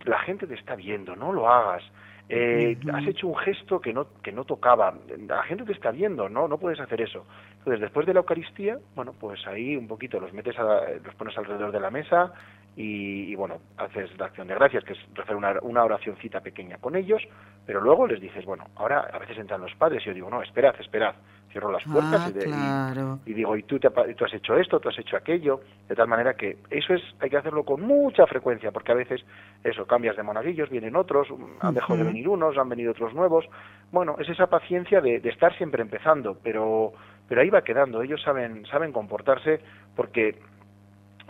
[0.05, 1.83] la gente te está viendo, no lo hagas,
[2.29, 4.93] eh, has hecho un gesto que no, que no tocaba,
[5.27, 7.25] la gente te está viendo, no, no puedes hacer eso.
[7.59, 11.37] Entonces, después de la Eucaristía, bueno, pues ahí un poquito los metes, a, los pones
[11.37, 12.33] alrededor de la mesa
[12.75, 16.95] y, bueno, haces la acción de gracias, que es hacer una, una oracióncita pequeña con
[16.95, 17.21] ellos,
[17.65, 20.41] pero luego les dices, bueno, ahora a veces entran los padres y yo digo, no,
[20.41, 21.13] esperad, esperad,
[21.51, 24.97] cierro las puertas ah, y, digo, y tú, te, tú has hecho esto, tú has
[24.97, 28.93] hecho aquello, de tal manera que eso es, hay que hacerlo con mucha frecuencia, porque
[28.93, 29.21] a veces
[29.63, 31.27] eso, cambias de monaguillos, vienen otros,
[31.59, 33.45] han dejado de venir unos, han venido otros nuevos,
[33.91, 36.93] bueno, es esa paciencia de, estar siempre empezando, pero,
[37.27, 39.59] pero ahí va quedando, ellos saben, saben comportarse
[39.95, 40.39] porque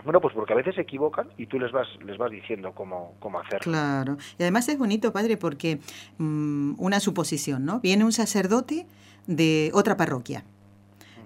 [0.04, 3.14] bueno, pues porque a veces se equivocan y tú les vas, les vas diciendo cómo,
[3.18, 3.60] cómo hacerlo.
[3.60, 4.16] Claro.
[4.38, 5.78] Y además es bonito, padre, porque
[6.18, 7.80] mm, una suposición, ¿no?
[7.80, 8.86] Viene un sacerdote
[9.26, 10.44] de otra parroquia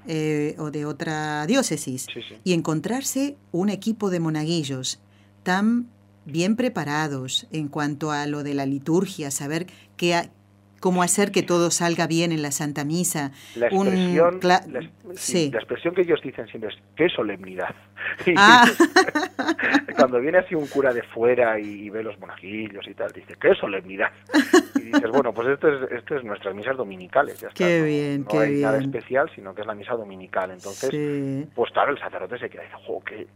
[0.07, 2.07] eh, o de otra diócesis
[2.45, 5.01] y encontrarse un equipo de monaguillos
[5.43, 5.89] tan
[6.27, 10.31] bien preparados en cuanto a lo de la liturgia, saber qué,
[10.81, 13.33] cómo hacer que todo salga bien en la Santa Misa.
[13.55, 14.61] La expresión, la,
[15.59, 17.75] expresión que ellos dicen siempre es qué solemnidad.
[18.37, 18.65] Ah.
[19.97, 23.55] Cuando viene así un cura de fuera y, ve los monajillos y tal, dice qué
[23.55, 24.11] solemnidad.
[24.77, 27.41] Y dices, bueno, pues esto es, esto es nuestras misas dominicales.
[27.41, 30.51] Ya qué bien, no, hay nada especial, sino que es la misa dominical.
[30.51, 33.27] Entonces, pues claro, el sacerdote se queda y dice, jo, qué...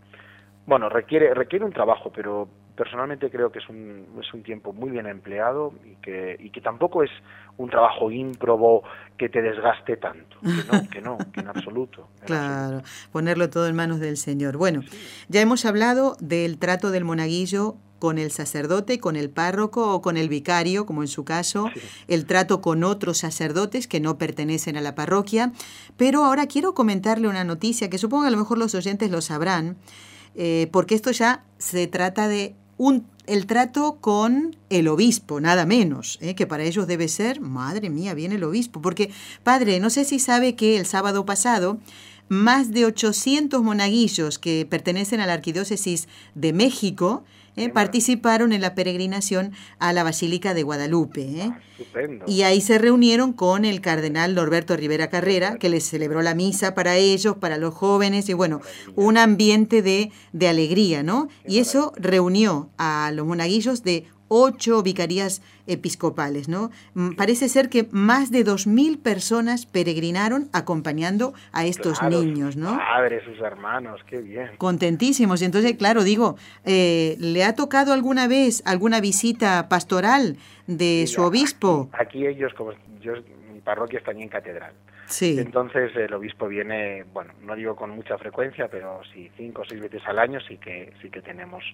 [0.71, 4.89] Bueno, requiere, requiere un trabajo, pero personalmente creo que es un, es un tiempo muy
[4.89, 7.11] bien empleado y que, y que tampoco es
[7.57, 8.85] un trabajo ímprobo
[9.19, 12.07] que te desgaste tanto, que no, que no, que en absoluto.
[12.25, 14.59] claro, ponerlo todo en manos del Señor.
[14.59, 14.83] Bueno,
[15.29, 20.17] ya hemos hablado del trato del monaguillo con el sacerdote, con el párroco o con
[20.17, 21.69] el vicario, como en su caso,
[22.07, 25.51] el trato con otros sacerdotes que no pertenecen a la parroquia.
[25.97, 29.21] Pero ahora quiero comentarle una noticia que supongo que a lo mejor los oyentes lo
[29.21, 29.77] sabrán,
[30.35, 36.19] eh, porque esto ya se trata de un, el trato con el obispo, nada menos,
[36.21, 36.35] ¿eh?
[36.35, 39.11] que para ellos debe ser, madre mía, viene el obispo, porque,
[39.43, 41.79] padre, no sé si sabe que el sábado pasado
[42.31, 47.25] más de 800 monaguillos que pertenecen a la Arquidiócesis de México
[47.57, 47.69] ¿eh?
[47.69, 51.23] participaron en la peregrinación a la Basílica de Guadalupe.
[51.23, 51.51] ¿eh?
[51.51, 51.61] Ah,
[52.27, 56.75] y ahí se reunieron con el cardenal Norberto Rivera Carrera, que les celebró la misa
[56.75, 58.61] para ellos, para los jóvenes, y bueno,
[58.97, 61.29] un ambiente de, de alegría, ¿no?
[61.47, 66.71] Y eso reunió a los monaguillos de ocho vicarías episcopales, ¿no?
[66.95, 72.79] Mm, parece ser que más de dos mil personas peregrinaron acompañando a estos niños, ¿no?
[72.79, 74.51] Padres, sus hermanos, qué bien.
[74.57, 75.43] Contentísimos.
[75.43, 80.37] Y entonces, claro, digo, eh, ¿le ha tocado alguna vez alguna visita pastoral
[80.69, 81.91] de su obispo?
[81.93, 83.15] Aquí ellos, como yo,
[83.53, 84.73] mi parroquia está en catedral.
[85.07, 85.37] Sí.
[85.41, 89.81] Entonces el obispo viene, bueno, no digo con mucha frecuencia, pero sí cinco o seis
[89.81, 91.65] veces al año sí que sí que tenemos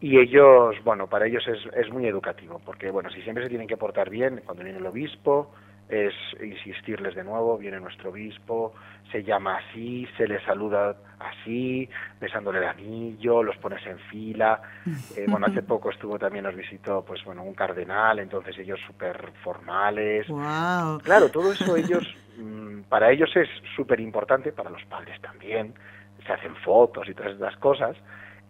[0.00, 3.68] y ellos, bueno, para ellos es, es muy educativo, porque, bueno, si siempre se tienen
[3.68, 5.50] que portar bien, cuando viene el obispo,
[5.88, 8.74] es insistirles de nuevo, viene nuestro obispo,
[9.12, 11.88] se llama así, se le saluda así,
[12.20, 14.60] besándole el anillo, los pones en fila.
[15.16, 19.32] Eh, bueno, hace poco estuvo también, nos visitó, pues bueno, un cardenal, entonces ellos súper
[19.42, 20.26] formales.
[21.04, 22.02] Claro, todo eso ellos,
[22.38, 25.74] mm, para ellos es súper importante, para los padres también,
[26.26, 27.96] se hacen fotos y todas estas cosas,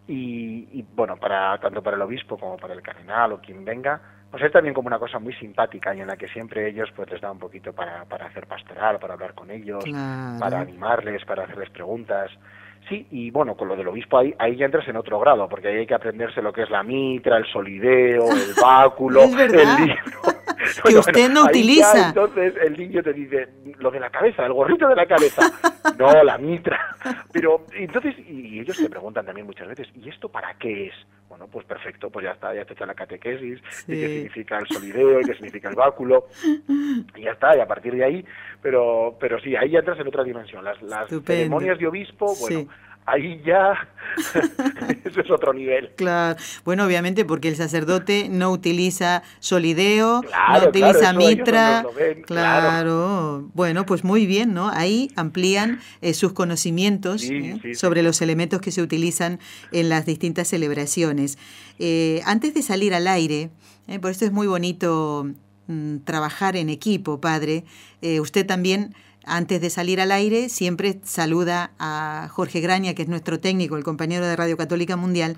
[0.06, 4.42] y, bueno, para tanto para el obispo como para el cardenal o quien venga, pues
[4.42, 7.20] es también como una cosa muy simpática y en la que siempre ellos pues les
[7.20, 9.84] da un poquito para, para hacer pastoral, para hablar con ellos,
[10.38, 12.30] para animarles, para hacerles preguntas.
[12.88, 15.68] Sí, y bueno, con lo del obispo ahí, ahí ya entras en otro grado, porque
[15.68, 20.43] ahí hay que aprenderse lo que es la mitra, el solideo, el báculo, el libro.
[20.84, 22.08] que usted no utiliza.
[22.08, 25.42] entonces el niño te dice, lo de la cabeza, el gorrito de la cabeza.
[25.98, 26.96] no, la mitra.
[27.32, 30.94] Pero entonces, y ellos te preguntan también muchas veces, ¿y esto para qué es?
[31.28, 34.68] Bueno, pues perfecto, pues ya está, ya te echa la catequesis, y qué significa el
[34.68, 36.28] solideo, y qué significa el báculo,
[37.16, 38.24] y ya está, y a partir de ahí,
[38.62, 40.64] pero, pero sí, ahí ya entras en otra dimensión.
[40.64, 42.68] Las, las ceremonias de obispo, bueno,
[43.06, 43.88] ahí ya
[45.04, 45.90] eso es otro nivel.
[45.96, 51.84] Claro, bueno, obviamente porque el sacerdote no utiliza solideo, no utiliza mitra.
[52.26, 53.50] claro.
[53.54, 54.68] bueno, pues muy bien, ¿no?
[54.68, 57.74] Ahí amplían eh, sus conocimientos ¿eh?
[57.74, 59.40] sobre los elementos que se utilizan
[59.72, 61.38] en las distintas celebraciones.
[61.78, 63.50] Eh, antes de salir al aire,
[64.00, 65.26] por esto es muy bonito
[65.66, 67.64] mm, trabajar en equipo, padre,
[68.20, 68.94] usted también
[69.26, 73.84] antes de salir al aire, siempre saluda a Jorge Graña, que es nuestro técnico, el
[73.84, 75.36] compañero de Radio Católica Mundial,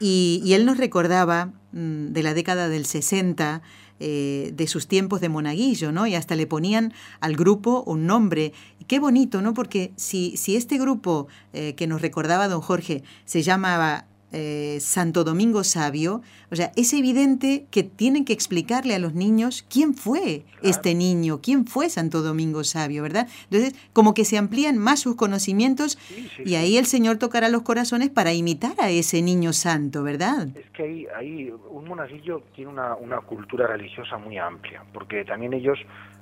[0.00, 3.62] y, él nos recordaba mm, de la década del 60,
[4.00, 6.06] eh, de sus tiempos de monaguillo, ¿no?
[6.06, 8.52] Y hasta le ponían al grupo un nombre.
[8.88, 9.54] qué bonito, ¿no?
[9.54, 15.22] Porque si, si este grupo eh, que nos recordaba don Jorge se llamaba eh, Santo
[15.22, 16.20] Domingo Sabio,
[16.50, 21.40] o sea, es evidente que tienen que explicarle a los niños quién fue este niño,
[21.40, 23.28] quién fue Santo Domingo Sabio, ¿verdad?
[23.44, 25.98] Entonces, como que se amplían más sus conocimientos
[26.44, 30.48] y ahí el Señor tocará los corazones para imitar a ese niño santo, ¿verdad?
[30.56, 35.52] Es que ahí, ahí un monaguillo tiene una, una cultura religiosa muy amplia, porque también
[35.52, 35.78] ellos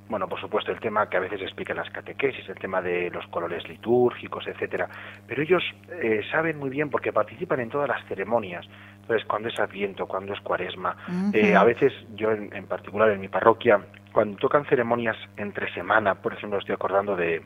[0.08, 3.26] bueno, por supuesto, el tema que a veces explican las catequesis, el tema de los
[3.28, 4.88] colores litúrgicos, etcétera.
[5.26, 8.66] Pero ellos eh, saben muy bien porque participan en todas las ceremonias.
[9.00, 10.96] Entonces, cuando es Adviento, cuando es Cuaresma,
[11.32, 13.80] eh, a veces yo en, en particular en mi parroquia,
[14.12, 17.42] cuando tocan ceremonias entre semana, por ejemplo, estoy acordando de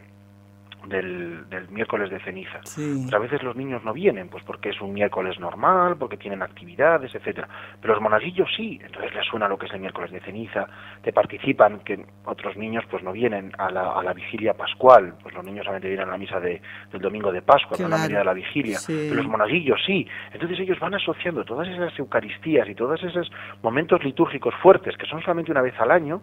[0.88, 2.60] del, del miércoles de ceniza.
[2.62, 6.42] Pues a veces los niños no vienen, pues porque es un miércoles normal, porque tienen
[6.42, 7.48] actividades, etcétera.
[7.80, 10.66] Pero los monaguillos sí, entonces les suena lo que es el miércoles de ceniza,
[11.02, 15.34] te participan, que otros niños pues no vienen a la, a la vigilia pascual, pues
[15.34, 17.98] los niños solamente vienen a la misa de, del domingo de Pascua, no a la
[17.98, 20.06] medida de la vigilia, pero los monaguillos sí.
[20.32, 23.30] Entonces ellos van asociando todas esas eucaristías y todos esos
[23.62, 26.22] momentos litúrgicos fuertes, que son solamente una vez al año,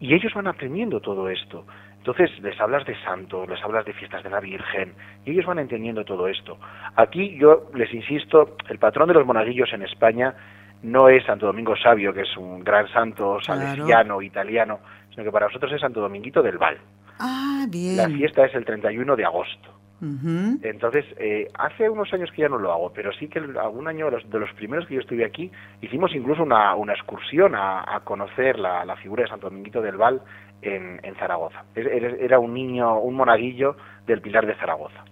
[0.00, 1.64] y ellos van aprendiendo todo esto.
[1.98, 5.58] Entonces les hablas de santos, les hablas de fiestas de la Virgen, y ellos van
[5.58, 6.58] entendiendo todo esto.
[6.94, 10.34] Aquí yo les insisto, el patrón de los monaguillos en España
[10.82, 14.78] no es Santo Domingo Sabio, que es un gran santo salesiano, italiano,
[15.10, 16.78] sino que para nosotros es Santo Dominguito del Val.
[17.18, 17.96] Ah, bien.
[17.96, 19.75] La fiesta es el 31 de agosto.
[20.00, 24.10] Entonces, eh, hace unos años que ya no lo hago, pero sí que algún año
[24.10, 28.84] de los, primeros que yo estuve aquí, hicimos incluso una, una excursión a, conocer la,
[28.84, 30.20] la, figura de Santo Dominguito del Val
[30.60, 31.64] en, en Zaragoza.
[31.74, 35.04] Era un niño, un monaguillo del Pilar de Zaragoza,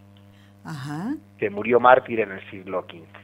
[1.39, 3.24] que murió mártir en el siglo XV.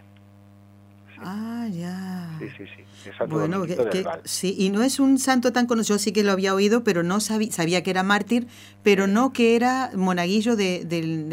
[1.23, 2.29] Ah, ya.
[2.39, 3.09] Sí, sí, sí.
[3.11, 6.23] Es Santo Bueno, que- que- sí, y no es un santo tan conocido, sí que
[6.23, 8.47] lo había oído, pero no sabía, sabía que era mártir,
[8.83, 10.85] pero no que era monaguillo de,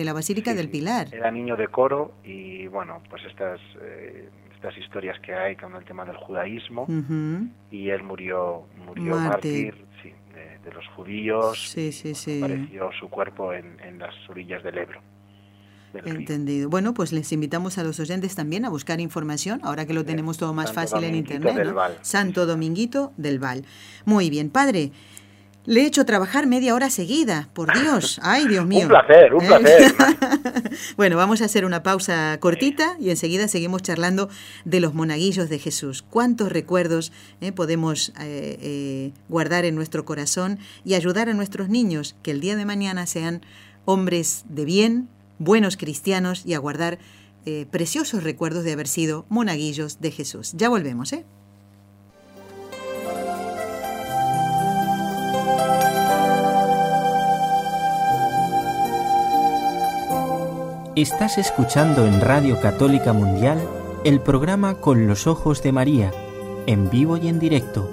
[0.03, 0.69] la Basílica Sí, del.
[0.69, 1.07] Pilar.
[1.13, 5.85] Era niño de coro y, bueno, pues estas, eh, estas historias que hay con el
[5.85, 6.85] tema del judaísmo
[7.71, 9.73] y él murió, murió Mártir.
[9.75, 11.69] mártir, sí, de, de los judíos.
[11.71, 12.39] Sí, sí, sí.
[12.43, 15.01] Apareció su cuerpo en, en las orillas del Ebro.
[15.93, 16.69] Entendido.
[16.69, 20.37] Bueno, pues les invitamos a los oyentes también a buscar información, ahora que lo tenemos
[20.37, 21.55] todo más Santo fácil en Internet.
[21.55, 21.73] del ¿no?
[21.75, 21.97] Val.
[22.01, 23.63] Santo Dominguito del Val.
[24.05, 24.91] Muy bien, padre.
[25.67, 28.19] Le he hecho trabajar media hora seguida, por Dios.
[28.23, 28.83] Ay, Dios mío.
[28.83, 29.47] Un placer, un ¿Eh?
[29.47, 29.93] placer.
[30.95, 34.29] bueno, vamos a hacer una pausa cortita y enseguida seguimos charlando
[34.63, 36.05] de los monaguillos de Jesús.
[36.09, 42.15] ¿Cuántos recuerdos eh, podemos eh, eh, guardar en nuestro corazón y ayudar a nuestros niños
[42.23, 43.41] que el día de mañana sean
[43.83, 46.99] hombres de bien, buenos cristianos y a guardar
[47.45, 50.53] eh, preciosos recuerdos de haber sido monaguillos de Jesús?
[50.55, 51.25] Ya volvemos, ¿eh?
[60.97, 63.61] Estás escuchando en Radio Católica Mundial
[64.03, 66.11] el programa Con los Ojos de María,
[66.65, 67.87] en vivo y en directo,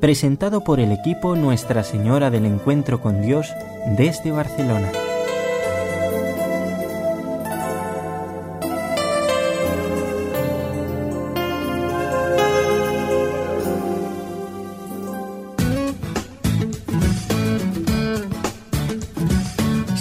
[0.00, 3.48] presentado por el equipo Nuestra Señora del Encuentro con Dios
[3.96, 4.92] desde Barcelona.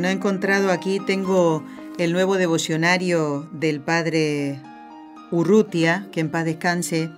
[0.00, 1.62] Bueno, he encontrado aquí, tengo
[1.98, 4.58] el nuevo devocionario del padre
[5.30, 7.10] Urrutia, que en paz descanse,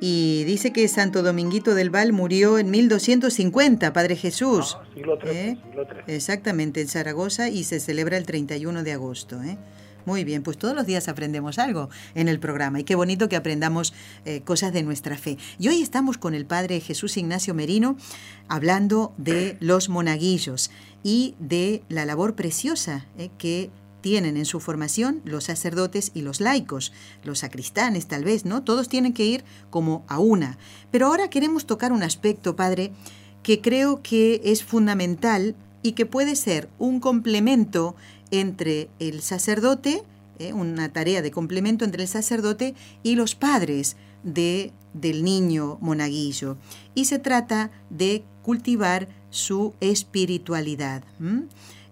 [0.00, 4.76] y dice que Santo Dominguito del Val murió en 1250, Padre Jesús.
[4.76, 5.58] Ah, siglo ¿Eh?
[5.62, 5.86] siglo.
[6.08, 9.40] Exactamente, en Zaragoza y se celebra el 31 de agosto.
[9.44, 9.56] ¿eh?
[10.06, 13.34] Muy bien, pues todos los días aprendemos algo en el programa y qué bonito que
[13.34, 13.92] aprendamos
[14.24, 15.36] eh, cosas de nuestra fe.
[15.58, 17.96] Y hoy estamos con el Padre Jesús Ignacio Merino
[18.46, 20.70] hablando de los monaguillos
[21.02, 23.68] y de la labor preciosa eh, que
[24.00, 26.92] tienen en su formación los sacerdotes y los laicos,
[27.24, 28.62] los sacristanes tal vez, ¿no?
[28.62, 30.56] Todos tienen que ir como a una.
[30.92, 32.92] Pero ahora queremos tocar un aspecto, Padre,
[33.42, 37.96] que creo que es fundamental y que puede ser un complemento
[38.30, 40.02] entre el sacerdote,
[40.38, 46.56] eh, una tarea de complemento entre el sacerdote y los padres de, del niño monaguillo.
[46.94, 51.04] Y se trata de cultivar su espiritualidad.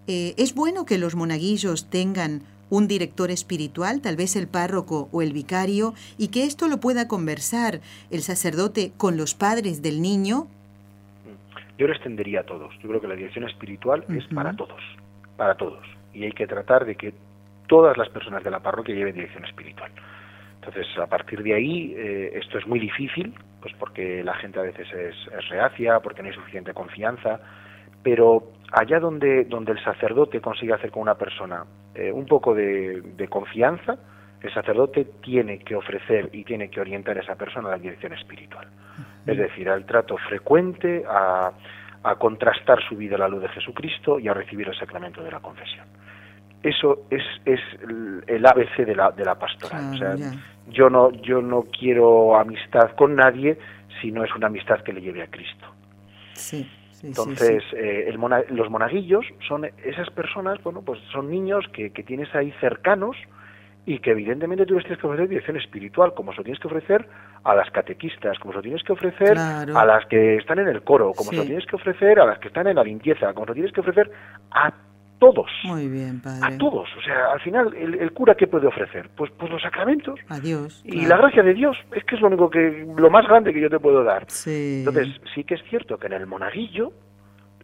[0.06, 5.22] Eh, es bueno que los monaguillos tengan un director espiritual, tal vez el párroco o
[5.22, 10.48] el vicario, y que esto lo pueda conversar el sacerdote con los padres del niño.
[11.78, 12.72] Yo lo extendería a todos.
[12.82, 14.80] Yo creo que la dirección espiritual es para todos,
[15.36, 15.84] para todos.
[16.14, 17.12] Y hay que tratar de que
[17.66, 19.90] todas las personas de la parroquia lleven dirección espiritual.
[20.56, 24.62] Entonces, a partir de ahí, eh, esto es muy difícil, pues porque la gente a
[24.62, 27.40] veces es, es reacia, porque no hay suficiente confianza,
[28.02, 33.00] pero allá donde, donde el sacerdote consigue hacer con una persona eh, un poco de,
[33.00, 33.98] de confianza,
[34.42, 38.12] el sacerdote tiene que ofrecer y tiene que orientar a esa persona a la dirección
[38.12, 38.68] espiritual.
[39.26, 41.50] Es decir, al trato frecuente, a,
[42.02, 45.30] a contrastar su vida a la luz de Jesucristo y a recibir el sacramento de
[45.30, 45.86] la confesión.
[46.64, 49.96] Eso es, es el- ABC de la, de la pastoral.
[49.96, 50.32] Claro, o sea, ya.
[50.70, 53.56] yo no, yo no quiero amistad con nadie
[54.00, 55.66] si no es una amistad que le lleve a Cristo.
[56.32, 57.76] Sí, sí, sí, Entonces, sí.
[57.76, 62.34] eh, el mona- los monaguillos son esas personas, bueno, pues son niños que, que tienes
[62.34, 63.16] ahí cercanos
[63.86, 66.68] y que evidentemente tú les tienes que ofrecer dirección espiritual, como se lo tienes que
[66.68, 67.06] ofrecer
[67.44, 69.78] a las catequistas, como se lo tienes que ofrecer Claro.
[69.78, 71.48] a las que están en el coro, como se lo Sí.
[71.48, 73.80] tienes que ofrecer a las que están en la limpieza, como se lo tienes que
[73.80, 74.10] ofrecer
[74.50, 74.72] a
[75.32, 75.50] todos.
[75.64, 76.58] Muy bien, A padre.
[76.58, 76.88] todos.
[76.96, 79.08] O sea, al final, el, el cura, ¿qué puede ofrecer?
[79.16, 80.18] Pues, pues los sacramentos.
[80.28, 80.82] Adiós.
[80.84, 81.08] Y claro.
[81.08, 83.70] la gracia de Dios es que es lo único que, lo más grande que yo
[83.70, 84.24] te puedo dar.
[84.28, 84.84] Sí.
[84.86, 86.92] Entonces, sí que es cierto que en el monaguillo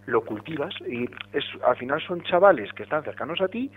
[0.06, 3.70] lo cultivas y es, al final son chavales que están cercanos a ti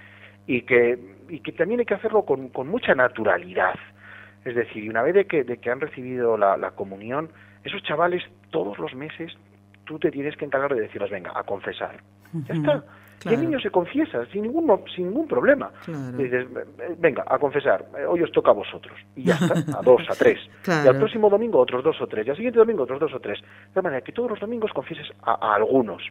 [0.48, 0.98] y que,
[1.30, 3.76] y que también hay que hacerlo con, con mucha naturalidad.
[4.46, 7.30] Es decir, una vez de que, de que han recibido la, la comunión,
[7.64, 9.32] esos chavales todos los meses
[9.86, 11.98] tú te tienes que encargar de decirles, venga, a confesar.
[12.48, 12.84] Ya está.
[13.26, 15.72] Y el niño se confiesa sin ningún, sin ningún problema.
[16.18, 16.48] Dices,
[16.98, 18.98] venga, a confesar, eh, hoy os toca a vosotros.
[19.16, 20.40] Y ya está, a dos, a tres.
[20.68, 22.28] Y al próximo domingo otros dos o tres.
[22.28, 23.40] Y al siguiente domingo otros dos o tres.
[23.74, 26.04] De manera que todos los domingos confieses a algunos.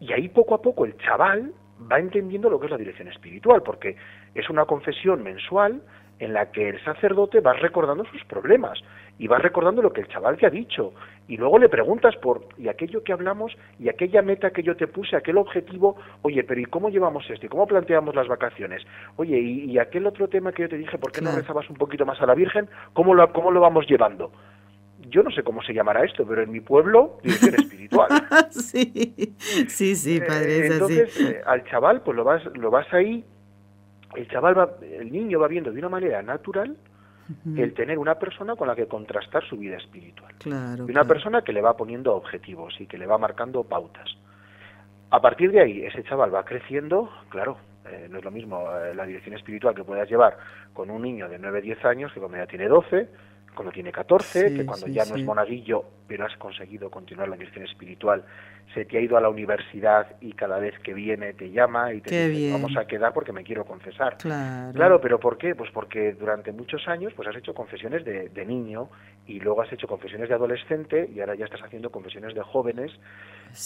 [0.00, 1.52] Y ahí poco a poco el chaval
[1.90, 3.96] va entendiendo lo que es la dirección espiritual, porque
[4.34, 5.82] es una confesión mensual
[6.18, 8.80] en la que el sacerdote va recordando sus problemas
[9.18, 10.92] y va recordando lo que el chaval te ha dicho
[11.28, 14.86] y luego le preguntas por y aquello que hablamos y aquella meta que yo te
[14.86, 17.46] puse, aquel objetivo, oye, pero ¿y cómo llevamos esto?
[17.46, 18.82] ¿Y cómo planteamos las vacaciones?
[19.16, 22.04] Oye, ¿y, aquel otro tema que yo te dije, ¿por qué no rezabas un poquito
[22.04, 22.68] más a la Virgen?
[22.92, 24.32] ¿Cómo lo, cómo lo vamos llevando?
[25.10, 28.08] yo no sé cómo se llamará esto, pero en mi pueblo, dirección espiritual.
[28.50, 29.34] sí,
[29.68, 33.22] sí, sí, padre, entonces, eh, al chaval, pues lo vas, lo vas ahí,
[34.16, 36.76] el chaval va, el niño va viendo de una manera natural
[37.56, 40.34] el tener una persona con la que contrastar su vida espiritual.
[40.38, 44.10] Claro, y una persona que le va poniendo objetivos y que le va marcando pautas.
[45.10, 47.56] A partir de ahí, ese chaval va creciendo, claro,
[47.86, 50.38] eh, no es lo mismo eh, la dirección espiritual que puedas llevar
[50.72, 53.08] con un niño de 9, 10 años que cuando ya tiene 12,
[53.54, 57.64] cuando tiene 14, que cuando ya no es monaguillo, pero has conseguido continuar la dirección
[57.64, 58.24] espiritual,
[58.72, 62.00] se te ha ido a la universidad y cada vez que viene te llama y
[62.00, 64.16] te dice, vamos a quedar porque me quiero confesar.
[64.18, 65.00] Claro.
[65.00, 65.54] pero ¿por qué?
[65.54, 68.90] Pues porque durante muchos años pues has hecho confesiones de, niño
[69.26, 72.92] y luego has hecho confesiones de adolescente y ahora ya estás haciendo confesiones de jóvenes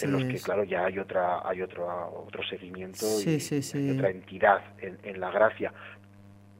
[0.03, 1.86] en los que, claro, ya hay otra hay otro
[2.26, 5.72] otro seguimiento y, otra entidad en, en la gracia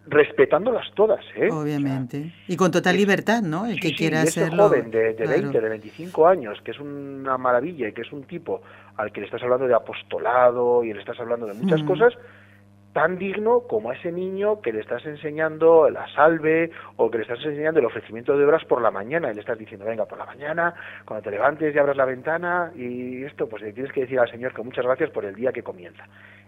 [0.09, 1.49] respetándolas todas, ¿eh?
[1.51, 2.33] Obviamente.
[2.47, 3.67] y con total libertad, ¿no?
[3.67, 4.69] El que quiera ese hacerlo.
[4.69, 8.25] joven de, de 20, de 25 años, que es una maravilla y que es un
[8.25, 8.63] tipo
[8.97, 12.15] al que le estás hablando de apostolado y le estás hablando de muchas cosas,
[12.99, 17.23] tan digno como a ese niño que le estás enseñando la salve o que le
[17.23, 20.19] estás enseñando el ofrecimiento de obras por la mañana y le estás diciendo, venga, por
[20.19, 20.75] la mañana,
[21.05, 24.29] cuando te levantes y abras la ventana y esto, pues le tienes que decir al
[24.29, 26.03] Señor que muchas gracias por el día que comienza.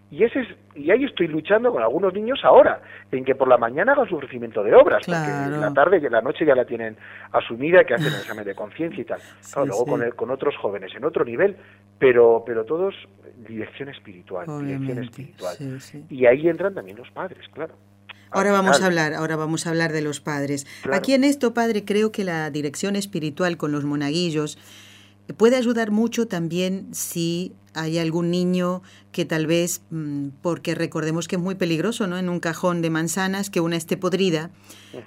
[0.09, 2.81] Y, ese es, y ahí estoy luchando con algunos niños ahora,
[3.13, 6.05] en que por la mañana hagan su ofrecimiento de obras, porque en la tarde y
[6.05, 6.97] en la noche ya la tienen
[7.31, 9.21] asumida, que hacen el examen de conciencia y tal.
[9.65, 11.55] luego con, con otros jóvenes en otro nivel,
[11.97, 12.93] pero, pero todos
[13.47, 15.55] dirección espiritual, dirección espiritual.
[16.09, 17.75] Y ahí entran también los padres, claro.
[18.31, 20.65] Ahora vamos a hablar, ahora vamos a hablar de los padres.
[20.91, 24.57] Aquí en esto, padre, creo que la dirección espiritual con los monaguillos
[25.37, 28.81] puede ayudar mucho también si hay algún niño
[29.11, 32.17] que tal vez, mm, porque recordemos que es muy peligroso, ¿no?
[32.17, 34.49] En un cajón de manzanas que una esté podrida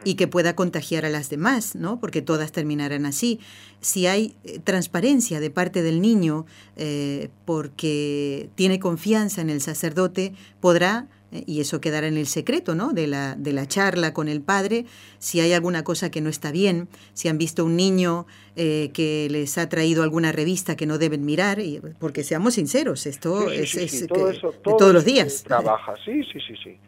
[0.02, 2.00] y que pueda contagiar a las demás, ¿no?
[2.00, 3.38] Porque todas terminarán así.
[3.80, 10.32] Si hay eh, transparencia de parte del niño eh, porque tiene confianza en el sacerdote,
[10.60, 11.06] podrá
[11.46, 12.92] y eso quedará en el secreto ¿no?
[12.92, 14.84] de, la, de la charla con el padre,
[15.18, 18.26] si hay alguna cosa que no está bien, si han visto un niño
[18.56, 23.06] eh, que les ha traído alguna revista que no deben mirar, y, porque seamos sinceros,
[23.06, 25.42] esto es, de todos los días.
[25.44, 26.78] Trabaja, sí, sí, sí, sí.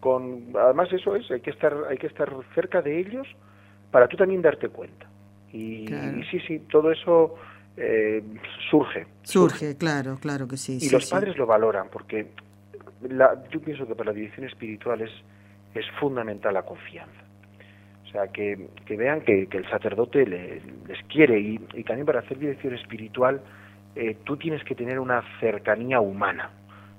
[0.00, 3.26] Con, además eso es, hay que estar, hay que estar cerca de ellos
[3.90, 5.06] para tú también darte cuenta.
[5.52, 5.86] Y,
[6.30, 7.34] sí, sí, todo eso
[7.76, 8.22] eh,
[8.70, 9.76] surge, surge.
[9.76, 10.78] claro, claro que sí.
[10.80, 12.28] Y los padres lo valoran porque
[13.02, 15.10] la, yo pienso que para la dirección espiritual es,
[15.74, 17.22] es fundamental la confianza.
[18.04, 22.20] O sea, que, que vean que, que, el sacerdote les quiere y, y, también para
[22.20, 23.42] hacer dirección espiritual
[23.94, 26.50] eh, tú tienes que tener una cercanía humana.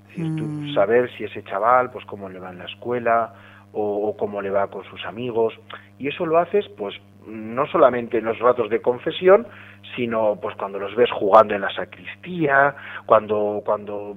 [0.04, 0.74] Es decir, tú mm.
[0.74, 3.34] saber si ese chaval, pues cómo le va en la escuela
[3.74, 5.54] o, o, cómo le va con sus amigos.
[5.98, 6.96] Y eso lo haces pues
[7.30, 9.48] no solamente en los ratos de confesión,
[9.96, 12.76] sino pues cuando los ves jugando en la sacristía,
[13.06, 14.16] cuando cuando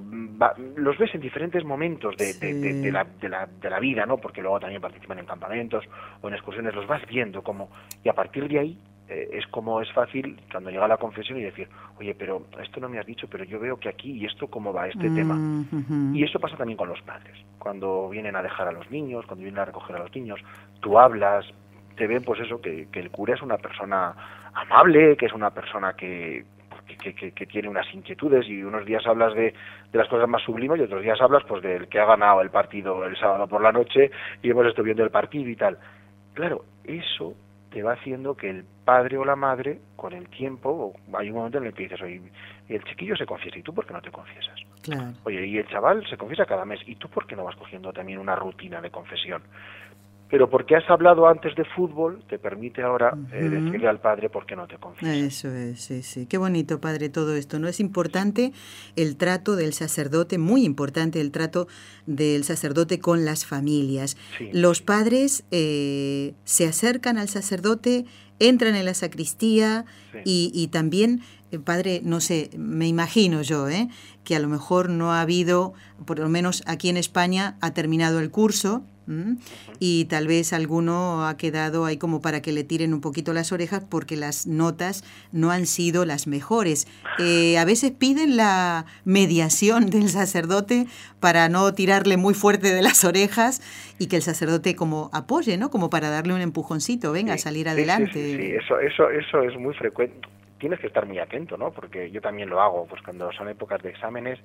[0.76, 4.18] los ves en diferentes momentos de, de, la, de, la, de la vida, ¿no?
[4.18, 5.84] Porque luego también participan en campamentos
[6.20, 7.70] o en excursiones, los vas viendo como
[8.02, 11.42] y a partir de ahí eh, es como es fácil cuando llega la confesión y
[11.42, 14.46] decir, oye, pero esto no me has dicho, pero yo veo que aquí y esto
[14.48, 15.34] cómo va este tema.
[15.34, 17.36] Mm, y eso pasa también con los padres.
[17.58, 20.40] Cuando vienen a dejar a los niños, cuando vienen a recoger a los niños,
[20.80, 21.44] tú hablas,
[21.97, 24.14] te ven pues eso, que, el cura es una persona
[24.55, 26.45] amable, que es una persona que,
[26.99, 29.55] que, tiene unas inquietudes y unos días hablas de,
[29.93, 32.51] de, las cosas más sublimes y otros días hablas pues del que ha ganado el
[32.51, 34.11] partido el sábado por la noche
[34.43, 35.78] y hemos estado viendo el partido y tal.
[36.34, 37.34] Claro, eso
[37.72, 41.59] te va haciendo que el padre o la madre, con el tiempo, hay un momento
[41.59, 42.20] en el que dices, oye,
[42.68, 44.55] el chiquillo se confiesa, ¿y tú por qué no te confiesas?
[45.24, 47.93] Oye, y el chaval se confiesa cada mes, ¿y tú por qué no vas cogiendo
[47.93, 49.43] también una rutina de confesión?
[50.32, 54.46] Pero porque has hablado antes de fútbol, te permite ahora eh, decirle al padre por
[54.46, 55.14] qué no te confiesas.
[55.14, 56.24] Eso es, sí, sí.
[56.24, 57.58] Qué bonito, padre, todo esto.
[57.58, 58.54] ¿No es importante
[58.96, 61.68] el trato del sacerdote, muy importante el trato
[62.06, 64.16] del sacerdote con las familias?
[64.54, 68.06] Los padres eh, se acercan al sacerdote,
[68.38, 69.84] entran en la sacristía
[70.24, 71.20] y, y, también,
[71.50, 73.88] eh, padre, no sé, me imagino yo, ¿eh?
[74.24, 75.74] que a lo mejor no ha habido,
[76.06, 78.82] por lo menos aquí en España, ha terminado el curso
[79.78, 83.53] y tal vez alguno ha quedado ahí como para que le tiren un poquito las
[83.53, 86.86] orejas porque las notas no han sido las mejores.
[87.18, 90.86] Eh, a veces piden la mediación del sacerdote
[91.20, 93.61] para no tirarle muy fuerte de las orejas
[93.98, 95.70] y que el sacerdote como apoye, ¿no?
[95.70, 98.36] Como para darle un empujoncito, venga, a salir adelante.
[98.36, 100.28] Sí, eso, eso, eso es muy frecuente
[100.62, 101.72] tienes que estar muy atento, ¿no?
[101.72, 104.38] Porque yo también lo hago, pues cuando son épocas de exámenes.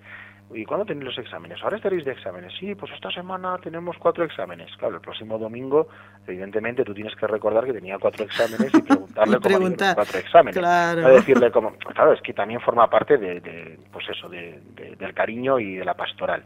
[0.52, 1.62] ¿Y cuándo tenéis los exámenes?
[1.62, 2.52] Ahora estaréis de exámenes.
[2.60, 4.76] Sí, pues esta semana tenemos cuatro exámenes.
[4.78, 5.90] Claro, el próximo domingo,
[6.26, 10.58] evidentemente, tú tienes que recordar que tenía cuatro exámenes y preguntarle cómo los cuatro exámenes.
[10.58, 11.06] Claro.
[11.06, 11.74] A decirle cómo...
[11.94, 14.60] Claro, es que también forma parte de, pues eso, de,
[14.98, 16.44] del cariño y de la pastoral.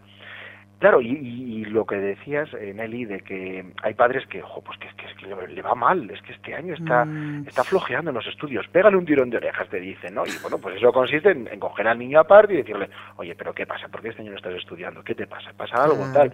[0.82, 4.88] Claro, y, lo que decías, eh, Nelly, de que hay padres que, ojo, pues que,
[5.16, 7.48] que, le, va mal, es que este año está, mm.
[7.48, 10.26] está flojeando en los estudios, pégale un tirón de orejas, te dicen, ¿no?
[10.26, 13.68] Y bueno, pues eso consiste en, coger al niño aparte y decirle, oye, pero ¿qué
[13.68, 13.90] pasa?
[13.90, 15.04] ¿Por qué este año no estás estudiando?
[15.04, 15.54] ¿Qué te pasa?
[15.56, 16.34] ¿Pasa algo tal?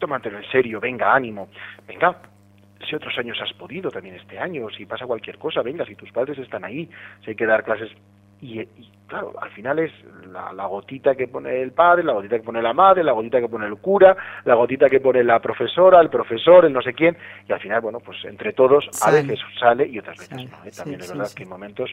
[0.00, 1.48] Tómatelo en serio, venga, ánimo,
[1.86, 2.16] venga,
[2.88, 6.10] si otros años has podido también este año, si pasa cualquier cosa, venga, si tus
[6.10, 6.90] padres están ahí,
[7.22, 7.92] si hay que dar clases
[8.44, 8.68] y,
[9.06, 9.92] claro, al final es
[10.30, 13.48] la, gotita que pone el padre, la gotita que pone la madre, la gotita que
[13.48, 17.16] pone el cura, la gotita que pone la profesora, el profesor, el no sé quién,
[17.48, 20.56] y al final, bueno, pues entre todos a veces sale y otras veces no.
[20.64, 20.70] ¿eh?
[20.76, 21.90] También es verdad que hay momentos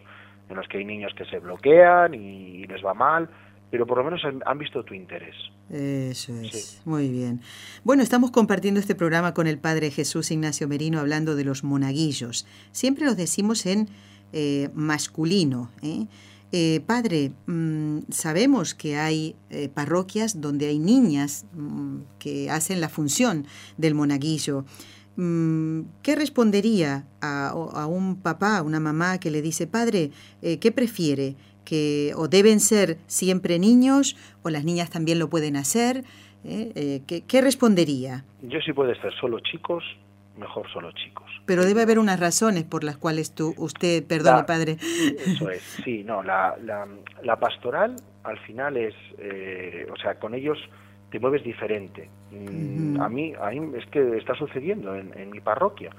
[0.49, 3.29] en los que hay niños que se bloquean y, les va mal,
[3.69, 5.35] pero por lo menos han, visto tu interés.
[5.69, 7.39] Eso es, muy bien.
[7.85, 12.45] Bueno, estamos compartiendo este programa con el Padre Jesús Ignacio Merino hablando de los monaguillos.
[12.71, 13.87] Siempre los decimos en
[14.33, 15.69] eh, masculino.
[15.83, 16.05] ¿eh?
[16.53, 22.89] Eh, padre, mm, sabemos que hay eh, parroquias donde hay niñas mm, que hacen la
[22.89, 23.45] función
[23.77, 24.65] del monaguillo.
[25.15, 27.53] Mm, ¿Qué respondería a,
[27.87, 31.35] un papá, a una mamá que le dice, padre, eh, ¿qué prefiere?
[31.63, 36.03] ¿Que o deben ser siempre niños o las niñas también lo pueden hacer?
[36.43, 38.25] ¿qué, ¿Qué respondería?
[38.41, 39.83] Yo sí puede ser solo chicos,
[40.41, 41.29] mejor solo chicos.
[41.45, 44.73] Pero debe haber unas razones por las cuales tú, usted, perdone, padre.
[44.73, 46.85] Eso es, sí, no, la, la,
[47.23, 50.57] la pastoral al final es, eh, o sea, con ellos
[51.09, 52.09] te mueves diferente.
[52.31, 55.91] Mm, a, mí, a mí es que está sucediendo en, en mi parroquia.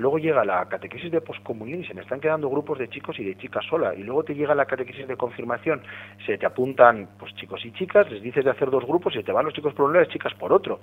[0.00, 3.24] Luego llega la catequesis de poscomunión y se me están quedando grupos de chicos y
[3.24, 3.94] de chicas sola.
[3.94, 5.82] Y luego te llega la catequesis de confirmación,
[6.24, 9.30] se te apuntan pues chicos y chicas, les dices de hacer dos grupos y te
[9.30, 10.80] van los chicos por un lado y las chicas por otro.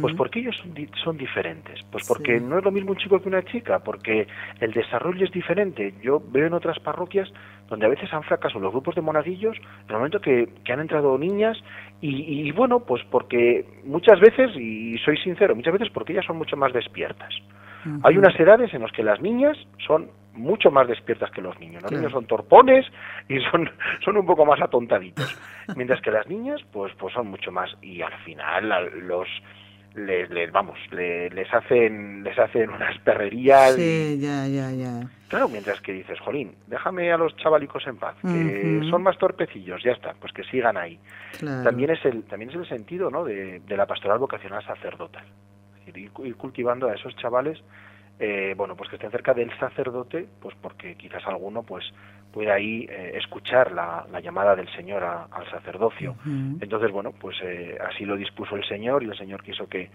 [0.00, 1.80] Pues porque ellos son, son diferentes.
[1.92, 4.26] Pues porque no es lo mismo un chico que una chica, porque
[4.58, 5.94] el desarrollo es diferente.
[6.02, 7.32] Yo veo en otras parroquias
[7.68, 10.80] donde a veces han fracasado los grupos de monaguillos en el momento que, que han
[10.80, 11.56] entrado niñas
[12.00, 16.38] y, y bueno, pues porque muchas veces, y soy sincero, muchas veces porque ellas son
[16.38, 17.32] mucho más despiertas.
[18.02, 19.56] Hay unas edades en las que las niñas
[19.86, 21.82] son mucho más despiertas que los niños.
[21.82, 22.86] Los niños son torpones
[23.28, 23.70] y son,
[24.04, 25.36] son un poco más atontaditos.
[25.76, 27.70] Mientras que las niñas, pues, pues son mucho más.
[27.82, 28.68] Y al final
[29.06, 29.28] los
[29.94, 33.74] les, vamos, les hacen les hacen unas perrerías.
[33.74, 35.08] Sí, ya, ya, ya.
[35.28, 39.82] Claro, mientras que dices, Jolín, déjame a los chavalicos en paz, que son más torpecillos,
[39.82, 40.98] ya está, pues que sigan ahí.
[41.40, 43.24] También es el también es el sentido, ¿no?
[43.24, 45.24] de, de la pastoral vocacional sacerdotal
[45.94, 47.62] ir, cultivando a esos chavales,
[48.20, 51.84] eh, bueno, pues que estén cerca del sacerdote, pues porque quizás alguno pues
[52.32, 56.16] pueda ahí eh, escuchar la, llamada del Señor al sacerdocio.
[56.60, 59.90] Entonces, bueno, pues eh, así lo dispuso el Señor y el Señor quiso que,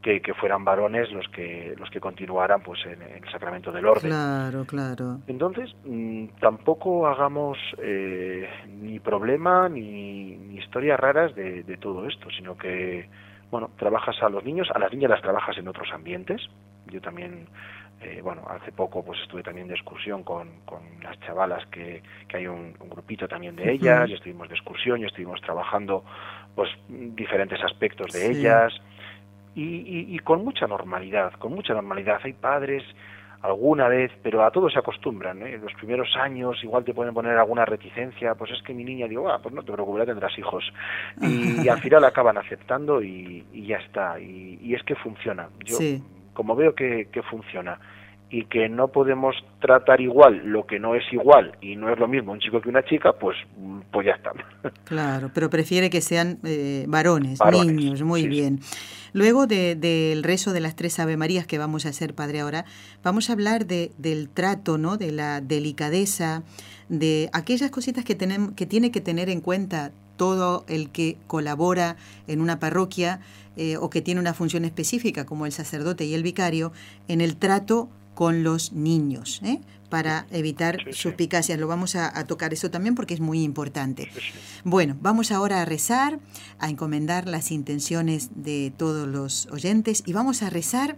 [0.00, 4.10] que, fueran varones los que los que continuaran pues en, el sacramento del orden.
[4.10, 5.18] Claro, claro.
[5.26, 7.58] Entonces, mm, tampoco hagamos
[8.80, 13.08] ni problema ni, ni historias raras de, de todo esto, sino que
[13.50, 16.42] bueno, trabajas a los niños, a las niñas las trabajas en otros ambientes.
[16.86, 17.46] Yo también,
[18.00, 22.36] eh, bueno, hace poco pues estuve también de excursión con, con las chavalas que, que
[22.36, 26.04] hay un, grupito también de ellas, y estuvimos de excursión y estuvimos trabajando
[26.54, 28.72] pues diferentes aspectos de ellas
[29.54, 32.20] y, y con mucha normalidad, con mucha normalidad.
[32.22, 32.84] Hay padres
[33.42, 35.42] alguna vez, pero a todos se acostumbran.
[35.46, 35.58] ¿eh?
[35.58, 39.28] Los primeros años igual te pueden poner alguna reticencia, pues es que mi niña, digo,
[39.30, 40.64] ah, pues no te preocupes, tendrás hijos.
[41.20, 44.18] Y, al final acaban aceptando y, ya está.
[44.18, 45.48] Y, es que funciona.
[45.64, 45.78] Yo,
[46.34, 47.78] como veo que, que funciona
[48.30, 52.06] y que no podemos tratar igual lo que no es igual y no es lo
[52.08, 53.36] mismo un chico que una chica, pues,
[53.90, 54.32] pues ya está.
[54.84, 58.60] Claro, pero prefiere que sean eh, varones, niños, muy bien.
[59.12, 62.64] Luego del rezo de las tres Ave Marías que vamos a hacer, Padre, ahora,
[63.02, 64.96] vamos a hablar de, del trato, ¿no?
[64.96, 66.42] de la delicadeza,
[66.88, 71.96] de aquellas cositas que, tenemos, que tiene que tener en cuenta todo el que colabora
[72.26, 73.20] en una parroquia
[73.56, 76.72] eh, o que tiene una función específica, como el sacerdote y el vicario,
[77.08, 77.88] en el trato
[78.18, 79.60] con los niños, ¿eh?
[79.90, 81.56] para evitar suspicacias.
[81.56, 84.10] Lo vamos a, tocar eso también porque es muy importante.
[84.64, 86.18] Bueno, vamos ahora a rezar,
[86.58, 90.96] a encomendar las intenciones de todos los oyentes y vamos a rezar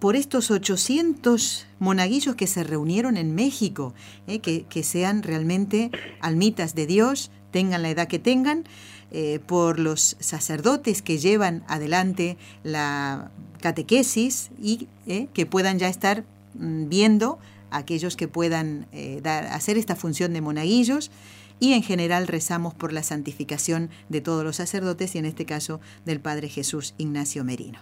[0.00, 3.94] por estos 800 monaguillos que se reunieron en México,
[4.26, 4.40] ¿eh?
[4.40, 5.90] que, que, sean realmente
[6.20, 8.64] almitas de Dios, tengan la edad que tengan,
[9.12, 13.30] eh, por los sacerdotes que llevan adelante la
[13.62, 14.88] catequesis y
[15.32, 17.38] que puedan ya estar Mm, viendo
[17.70, 21.10] aquellos que puedan eh, hacer esta función de monaguillos
[21.58, 25.80] y en general rezamos por la santificación de todos los sacerdotes y en este caso
[26.04, 27.78] del Padre Jesús Ignacio Merino.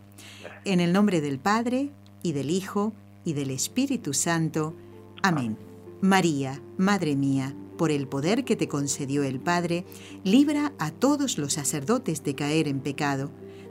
[0.65, 1.91] En el nombre del Padre
[2.23, 2.93] y del Hijo
[3.25, 4.75] y del Espíritu Santo.
[5.23, 5.59] Amén.
[6.01, 9.85] María, Madre mía, por el poder que te concedió el Padre,
[10.25, 13.31] libra a todos los sacerdotes de caer en pecado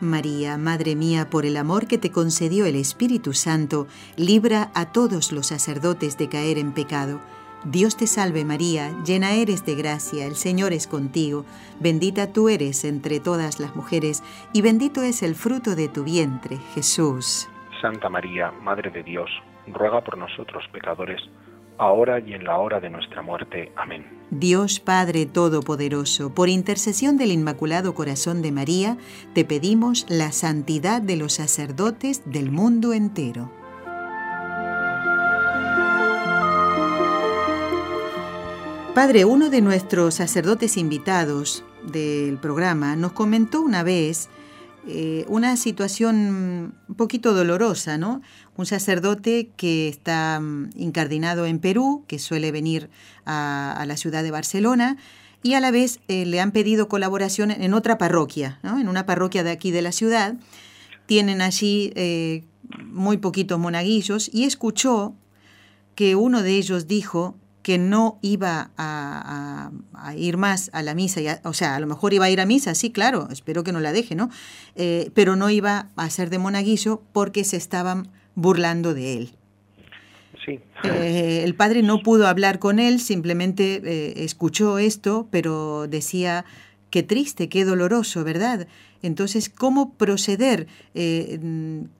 [0.00, 3.86] María, Madre mía, por el amor que te concedió el Espíritu Santo,
[4.16, 7.20] libra a todos los sacerdotes de caer en pecado.
[7.64, 11.44] Dios te salve María, llena eres de gracia, el Señor es contigo,
[11.80, 14.22] bendita tú eres entre todas las mujeres,
[14.52, 17.48] y bendito es el fruto de tu vientre, Jesús.
[17.80, 19.28] Santa María, Madre de Dios,
[19.66, 21.20] ruega por nosotros pecadores,
[21.78, 23.72] ahora y en la hora de nuestra muerte.
[23.76, 24.04] Amén.
[24.30, 28.98] Dios Padre Todopoderoso, por intercesión del Inmaculado Corazón de María,
[29.32, 33.50] te pedimos la santidad de los sacerdotes del mundo entero.
[38.94, 44.28] Padre, uno de nuestros sacerdotes invitados del programa nos comentó una vez
[44.90, 48.22] eh, una situación un poquito dolorosa, ¿no?
[48.56, 52.88] un sacerdote que está mm, incardinado en Perú, que suele venir
[53.26, 54.96] a, la ciudad de Barcelona,
[55.42, 59.44] y a la vez eh, le han pedido colaboración en otra parroquia, en una parroquia
[59.44, 60.36] de aquí de la ciudad.
[61.04, 62.44] Tienen allí eh,
[62.86, 65.14] muy poquitos monaguillos y escuchó
[65.94, 67.36] que uno de ellos dijo
[67.68, 69.70] que no iba a,
[70.16, 72.74] ir más a la misa, o sea, a lo mejor iba a ir a misa,
[72.74, 74.30] sí, claro, espero que no la deje, ¿no?
[74.74, 79.32] Eh, pero no iba a ser de monaguillo porque se estaban burlando de él.
[80.46, 80.60] Sí.
[80.84, 86.46] Eh, el padre no pudo hablar con él, simplemente eh, escuchó esto, pero decía,
[86.88, 88.66] qué triste, qué doloroso, ¿verdad?
[89.02, 91.38] Entonces, ¿cómo proceder eh,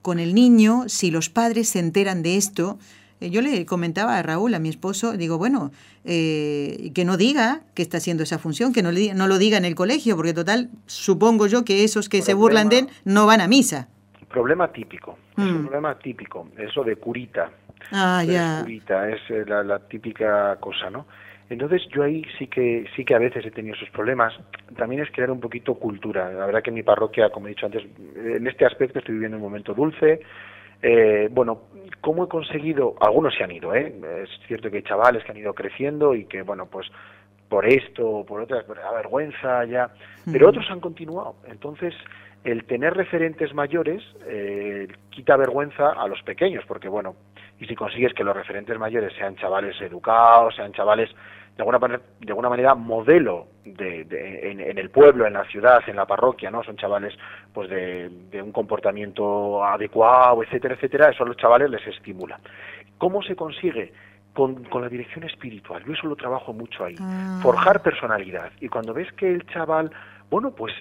[0.01, 2.79] con el niño si los padres se enteran de esto?
[3.21, 5.71] Yo le comentaba a Raúl, a mi esposo, digo, bueno,
[6.03, 9.75] que no diga que está haciendo esa función, que no, no, lo diga en el
[9.75, 13.47] colegio, porque total, supongo yo que esos que se burlan de él no van a
[13.47, 13.89] misa
[14.29, 15.63] problema típico, es un mm.
[15.63, 17.49] problema típico, eso de curita.
[17.91, 18.59] Ah, ya.
[18.61, 21.07] Curita, es eh, la, típica cosa, ¿no?
[21.49, 24.33] Entonces yo ahí sí que sí que a veces he tenido esos problemas.
[24.77, 26.31] También es crear un poquito cultura.
[26.31, 27.83] La verdad que en mi parroquia, como he dicho antes,
[28.15, 30.21] en este aspecto estoy viviendo un momento dulce.
[30.81, 31.63] Eh, bueno,
[32.01, 32.95] ¿cómo he conseguido?
[32.99, 33.93] Algunos se han ido, ¿eh?
[34.23, 36.87] Es cierto que hay chavales que han ido creciendo y que, bueno, pues
[37.49, 39.89] por esto o por otras, a vergüenza ya,
[40.31, 41.35] pero otros han continuado.
[41.47, 41.93] Entonces,
[42.43, 47.15] el tener referentes mayores eh, quita vergüenza a los pequeños, porque bueno,
[47.59, 51.09] y si consigues que los referentes mayores sean chavales educados, sean chavales
[51.59, 54.07] de alguna manera, de alguna manera modelo de,
[54.49, 56.63] en, el pueblo, en la ciudad, en la parroquia, ¿no?
[56.63, 57.13] Son chavales
[57.53, 58.09] pues de,
[58.41, 62.39] un comportamiento adecuado, etcétera, etcétera, eso a los chavales les estimula.
[62.97, 63.91] ¿Cómo se consigue?
[64.31, 65.83] Con, con, la dirección espiritual.
[65.83, 66.95] Yo eso lo trabajo mucho ahí.
[66.97, 67.39] Ah.
[67.41, 68.53] Forjar personalidad.
[68.61, 69.91] Y cuando ves que el chaval,
[70.29, 70.71] bueno, pues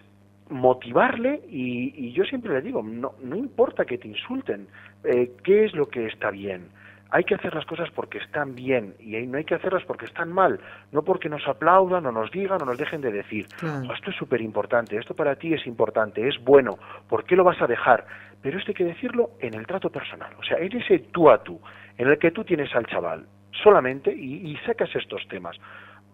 [0.49, 4.69] motivarle y, yo siempre le digo, no, no importa que te insulten,
[5.03, 6.69] eh, ¿qué es lo que está bien?
[7.11, 10.33] Hay que hacer las cosas porque están bien y no hay que hacerlas porque están
[10.33, 10.61] mal,
[10.93, 13.47] no porque nos aplaudan o nos digan o nos dejen de decir.
[13.55, 16.79] Esto es súper importante, esto para ti es importante, es bueno,
[17.09, 18.07] ¿por qué lo vas a dejar?
[18.43, 21.43] Pero esto hay que decirlo en el trato personal, o sea, en ese tú a
[21.43, 21.61] tú,
[21.97, 23.27] en el que tú tienes al chaval
[23.63, 25.57] solamente y, sacas estos temas.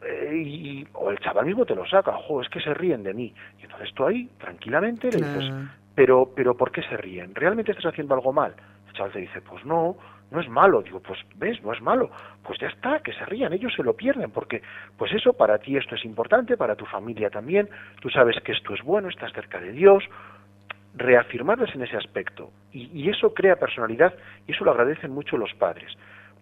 [0.02, 3.14] Eh, y, o el chaval mismo te lo saca, ojo, es que se ríen de
[3.14, 3.34] mí.
[3.58, 5.52] Y entonces tú ahí, tranquilamente, le dices,
[5.94, 7.34] pero, pero ¿por qué se ríen?
[7.34, 8.54] ¿Realmente estás haciendo algo mal?
[8.86, 9.96] El chaval te dice, pues no,
[10.34, 10.82] no es malo.
[10.82, 12.10] Digo, pues ves, no es malo.
[12.42, 14.60] Pues ya está, que se rían, ellos se lo pierden, porque
[14.98, 17.68] pues eso, para ti esto es importante, para tu familia también,
[18.00, 20.04] tú sabes que esto es bueno, estás cerca de Dios,
[20.96, 22.50] reafirmarles en ese aspecto.
[22.72, 24.14] Y, eso crea personalidad
[24.46, 25.92] y eso lo agradecen mucho los padres,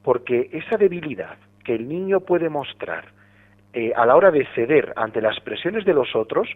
[0.02, 3.04] porque esa debilidad que el niño puede mostrar
[3.74, 6.48] eh, a la hora de ceder ante las presiones de los otros,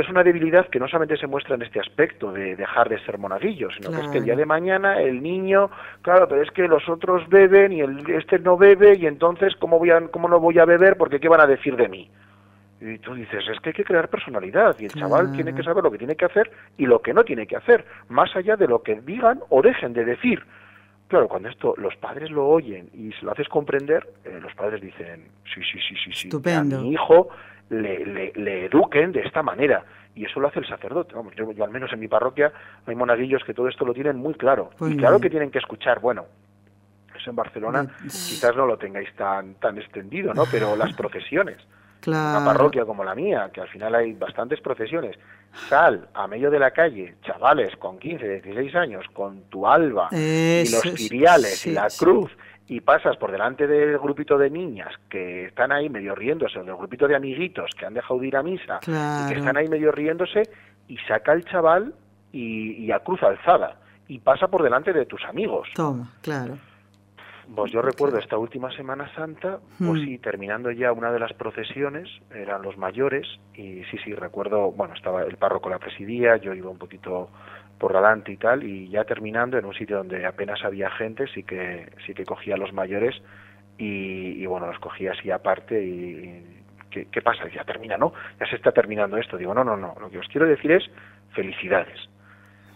[0.00, 3.18] es una debilidad que no solamente se muestra en este aspecto de dejar de ser
[3.18, 5.70] monaguillo, sino que es que el día de mañana el niño,
[6.02, 9.78] claro, pero es que los otros beben y el, este no bebe y entonces ¿cómo,
[9.78, 10.96] voy a, cómo no voy a beber?
[10.96, 12.10] Porque ¿qué van a decir de mí?
[12.80, 15.84] Y tú dices, es que hay que crear personalidad y el chaval tiene que saber
[15.84, 18.66] lo que tiene que hacer y lo que no tiene que hacer, más allá de
[18.66, 20.42] lo que digan o dejen de decir.
[21.06, 24.80] Claro, cuando esto los padres lo oyen y se lo haces comprender, eh, los padres
[24.80, 26.78] dicen, sí, sí, sí, sí, sí, Estupendo.
[26.78, 27.28] a mi hijo
[27.72, 29.84] le, le, eduquen de esta manera.
[30.14, 31.14] Y eso lo hace el sacerdote.
[31.14, 32.52] Vamos, yo, al menos en mi parroquia
[32.86, 34.70] hay monaguillos que todo esto lo tienen muy claro.
[34.80, 36.26] y claro que tienen que escuchar, bueno,
[37.16, 40.44] eso en Barcelona quizás no lo tengáis tan, tan extendido, ¿no?
[40.50, 41.58] Pero las procesiones.
[42.06, 45.16] Una parroquia como la mía, que al final hay bastantes procesiones,
[45.68, 50.68] sal a medio de la calle, chavales con 15, 16 años, con tu alba y
[50.68, 52.36] los ciriales y la cruz
[52.72, 56.74] y pasas por delante del grupito de niñas que están ahí medio riéndose, o del
[56.74, 59.92] grupito de amiguitos que han dejado de ir a misa y que están ahí medio
[59.92, 60.44] riéndose,
[60.88, 61.94] y saca el chaval
[62.32, 63.76] y, a cruz alzada
[64.08, 65.68] y pasa por delante de tus amigos.
[65.74, 66.56] Toma, claro.
[67.54, 70.04] Pues yo recuerdo esta última Semana Santa, pues hmm.
[70.04, 74.94] sí, terminando ya una de las procesiones, eran los mayores, y sí, sí, recuerdo, bueno,
[74.94, 77.28] estaba el párroco la presidía, yo iba un poquito
[77.82, 81.42] por delante y tal, y ya terminando en un sitio donde apenas había gente, sí
[81.42, 83.20] que, sí que cogía a los mayores
[83.76, 86.62] y, bueno, los cogía así aparte y,
[86.92, 87.48] ¿qué, ¿qué, pasa?
[87.48, 88.12] Ya termina, ¿no?
[88.38, 89.36] Ya se está terminando esto.
[89.36, 90.88] Digo, no, no, no, lo que os quiero decir es
[91.34, 91.98] felicidades.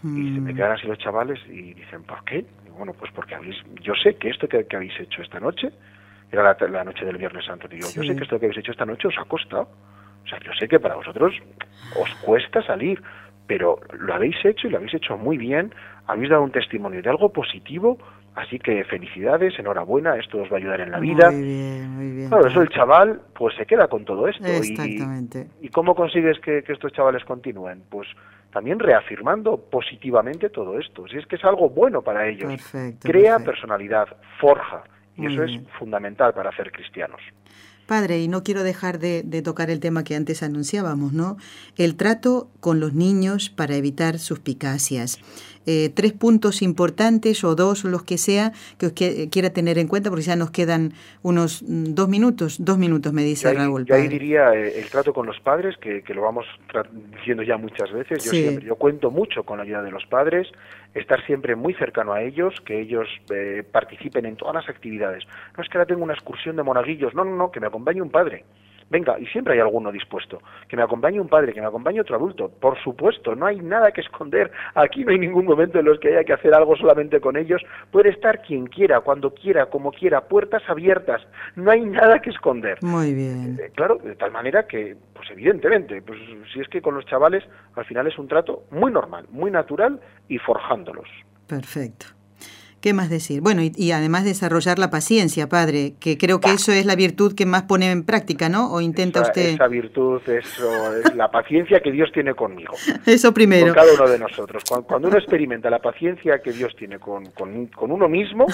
[0.02, 0.56] Y se me mm.
[0.56, 2.44] quedan así los chavales y dicen, ¿por qué?
[2.76, 5.70] bueno, pues porque habéis, yo sé que esto que, habéis hecho esta noche,
[6.32, 8.84] era la, noche del Viernes Santo, digo, yo sé que esto que habéis hecho esta
[8.84, 9.68] noche os ha costado.
[10.24, 11.32] O sea, yo sé que para vosotros
[11.94, 13.00] os cuesta salir,
[13.46, 15.72] pero lo habéis hecho y lo habéis hecho muy bien,
[16.06, 17.98] habéis dado un testimonio de algo positivo,
[18.34, 21.30] así que felicidades, enhorabuena, esto os va a ayudar en la vida.
[21.30, 22.28] Muy bien, muy bien.
[22.28, 24.46] Claro, eso el chaval pues se queda con todo esto.
[24.46, 25.48] Exactamente.
[25.60, 27.82] Y, cómo consigues que, estos chavales continúen?
[27.88, 28.08] Pues
[28.52, 31.06] también reafirmando positivamente todo esto.
[31.08, 32.52] Si es que es algo bueno para ellos.
[33.00, 34.08] Crea personalidad,
[34.40, 34.84] forja.
[35.18, 37.20] Y eso es fundamental para ser cristianos.
[37.86, 41.36] Padre, y no quiero dejar de, tocar el tema que antes anunciábamos, ¿no?
[41.76, 45.18] El trato con los niños para evitar suspicacias.
[45.66, 50.10] Eh, tres puntos importantes o dos, los que sea, que os quiera tener en cuenta,
[50.10, 50.92] porque ya nos quedan
[51.22, 53.84] unos mm, dos minutos, dos minutos, me dice Raúl.
[53.84, 56.46] Yo ahí diría eh, el trato con los padres, que, lo vamos
[57.18, 58.24] diciendo ya muchas veces.
[58.24, 60.46] Yo, siempre, yo cuento mucho con la ayuda de los padres,
[60.94, 65.24] estar siempre muy cercano a ellos, que ellos eh, participen en todas las actividades.
[65.56, 68.00] No es que ahora tengo una excursión de monaguillos, no, no, no, que me acompañe
[68.00, 68.44] un padre.
[68.88, 70.40] Venga, y siempre hay alguno dispuesto.
[70.68, 72.48] Que me acompañe un padre, que me acompañe otro adulto.
[72.48, 74.50] Por supuesto, no hay nada que esconder.
[74.74, 77.62] Aquí no hay ningún momento en los que haya que hacer algo solamente con ellos.
[77.90, 81.22] Puede estar quien quiera, cuando quiera, como quiera, puertas abiertas.
[81.56, 82.78] No hay nada que esconder.
[82.82, 83.58] Muy bien.
[83.60, 86.18] Eh, claro, de tal manera que, pues evidentemente, pues
[86.52, 90.00] si es que con los chavales al final es un trato muy normal, muy natural
[90.28, 91.08] y forjándolos.
[91.48, 92.15] Perfecto.
[92.80, 93.40] ¿Qué más decir?
[93.40, 97.46] Bueno, y, además desarrollar la paciencia, padre, que creo que eso es la virtud que
[97.46, 98.70] más pone en práctica, ¿no?
[98.70, 99.54] ¿O intenta usted...?
[99.54, 102.74] Esa virtud, eso es la paciencia que Dios tiene conmigo.
[103.06, 103.66] Eso primero.
[103.66, 104.62] Con cada uno de nosotros.
[104.86, 108.46] Cuando, uno experimenta la paciencia que Dios tiene con, con, uno mismo,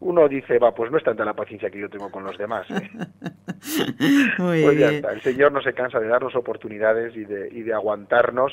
[0.00, 2.66] uno dice, va, pues no es tanta la paciencia que yo tengo con los demás.
[2.70, 2.90] ¿eh?
[4.38, 5.12] Muy pues ya está.
[5.12, 8.52] El Señor no se cansa de darnos oportunidades y de, y de aguantarnos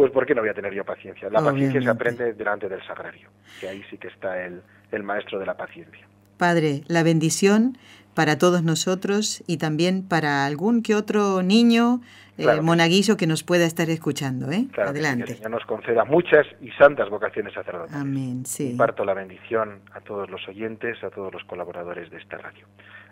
[0.00, 1.28] pues ¿por qué no voy a tener yo paciencia?
[1.28, 3.28] La paciencia se aprende delante del sagrario,
[3.60, 6.08] que ahí sí que está el, el maestro de la paciencia.
[6.38, 7.76] Padre, la bendición
[8.14, 12.00] para todos nosotros y también para algún que otro niño
[12.38, 14.50] eh, monaguillo que nos pueda estar escuchando.
[14.50, 14.68] ¿eh?
[14.78, 15.26] Adelante.
[15.26, 17.94] Que el Señor nos conceda muchas y santas vocaciones sacerdotales.
[17.94, 18.46] Amén.
[18.46, 18.78] Sí.
[18.78, 22.64] La bendición a todos los oyentes, a todos los colaboradores de esta radio.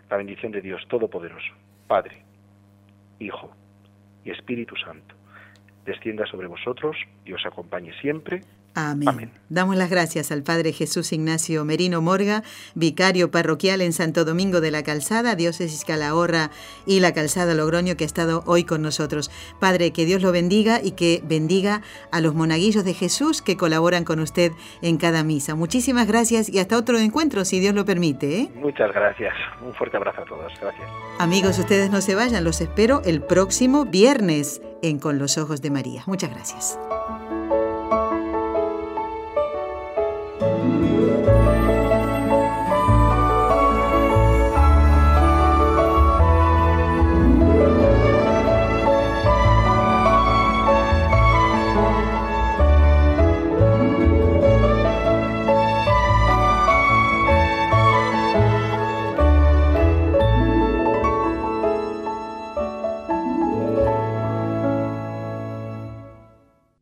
[0.09, 1.53] La bendición de Dios Todopoderoso,
[1.85, 2.25] Padre,
[3.19, 3.51] Hijo
[4.25, 5.18] y Espíritu Santo
[5.89, 8.41] descienda sobre vosotros y os acompañe siempre.
[8.75, 9.31] Amén.
[9.49, 12.43] Damos las gracias al Padre Jesús Ignacio Merino Morga,
[12.75, 16.51] vicario parroquial en Santo Domingo de la Calzada, Diócesis Calahorra
[16.85, 19.31] y la Calzada Logroño, que ha estado hoy con nosotros.
[19.59, 24.03] Padre, que Dios lo bendiga y que bendiga a los monaguillos de Jesús que colaboran
[24.03, 24.51] con usted
[24.81, 25.55] en cada misa.
[25.55, 28.41] Muchísimas gracias y hasta otro encuentro, si Dios lo permite.
[28.41, 28.51] ¿eh?
[28.55, 29.33] Muchas gracias.
[29.65, 30.53] Un fuerte abrazo a todos.
[30.61, 30.87] Gracias.
[31.17, 35.71] Amigos, ustedes no se vayan, los espero el próximo viernes en Con los Ojos de
[35.71, 36.03] María.
[36.05, 36.79] Muchas gracias.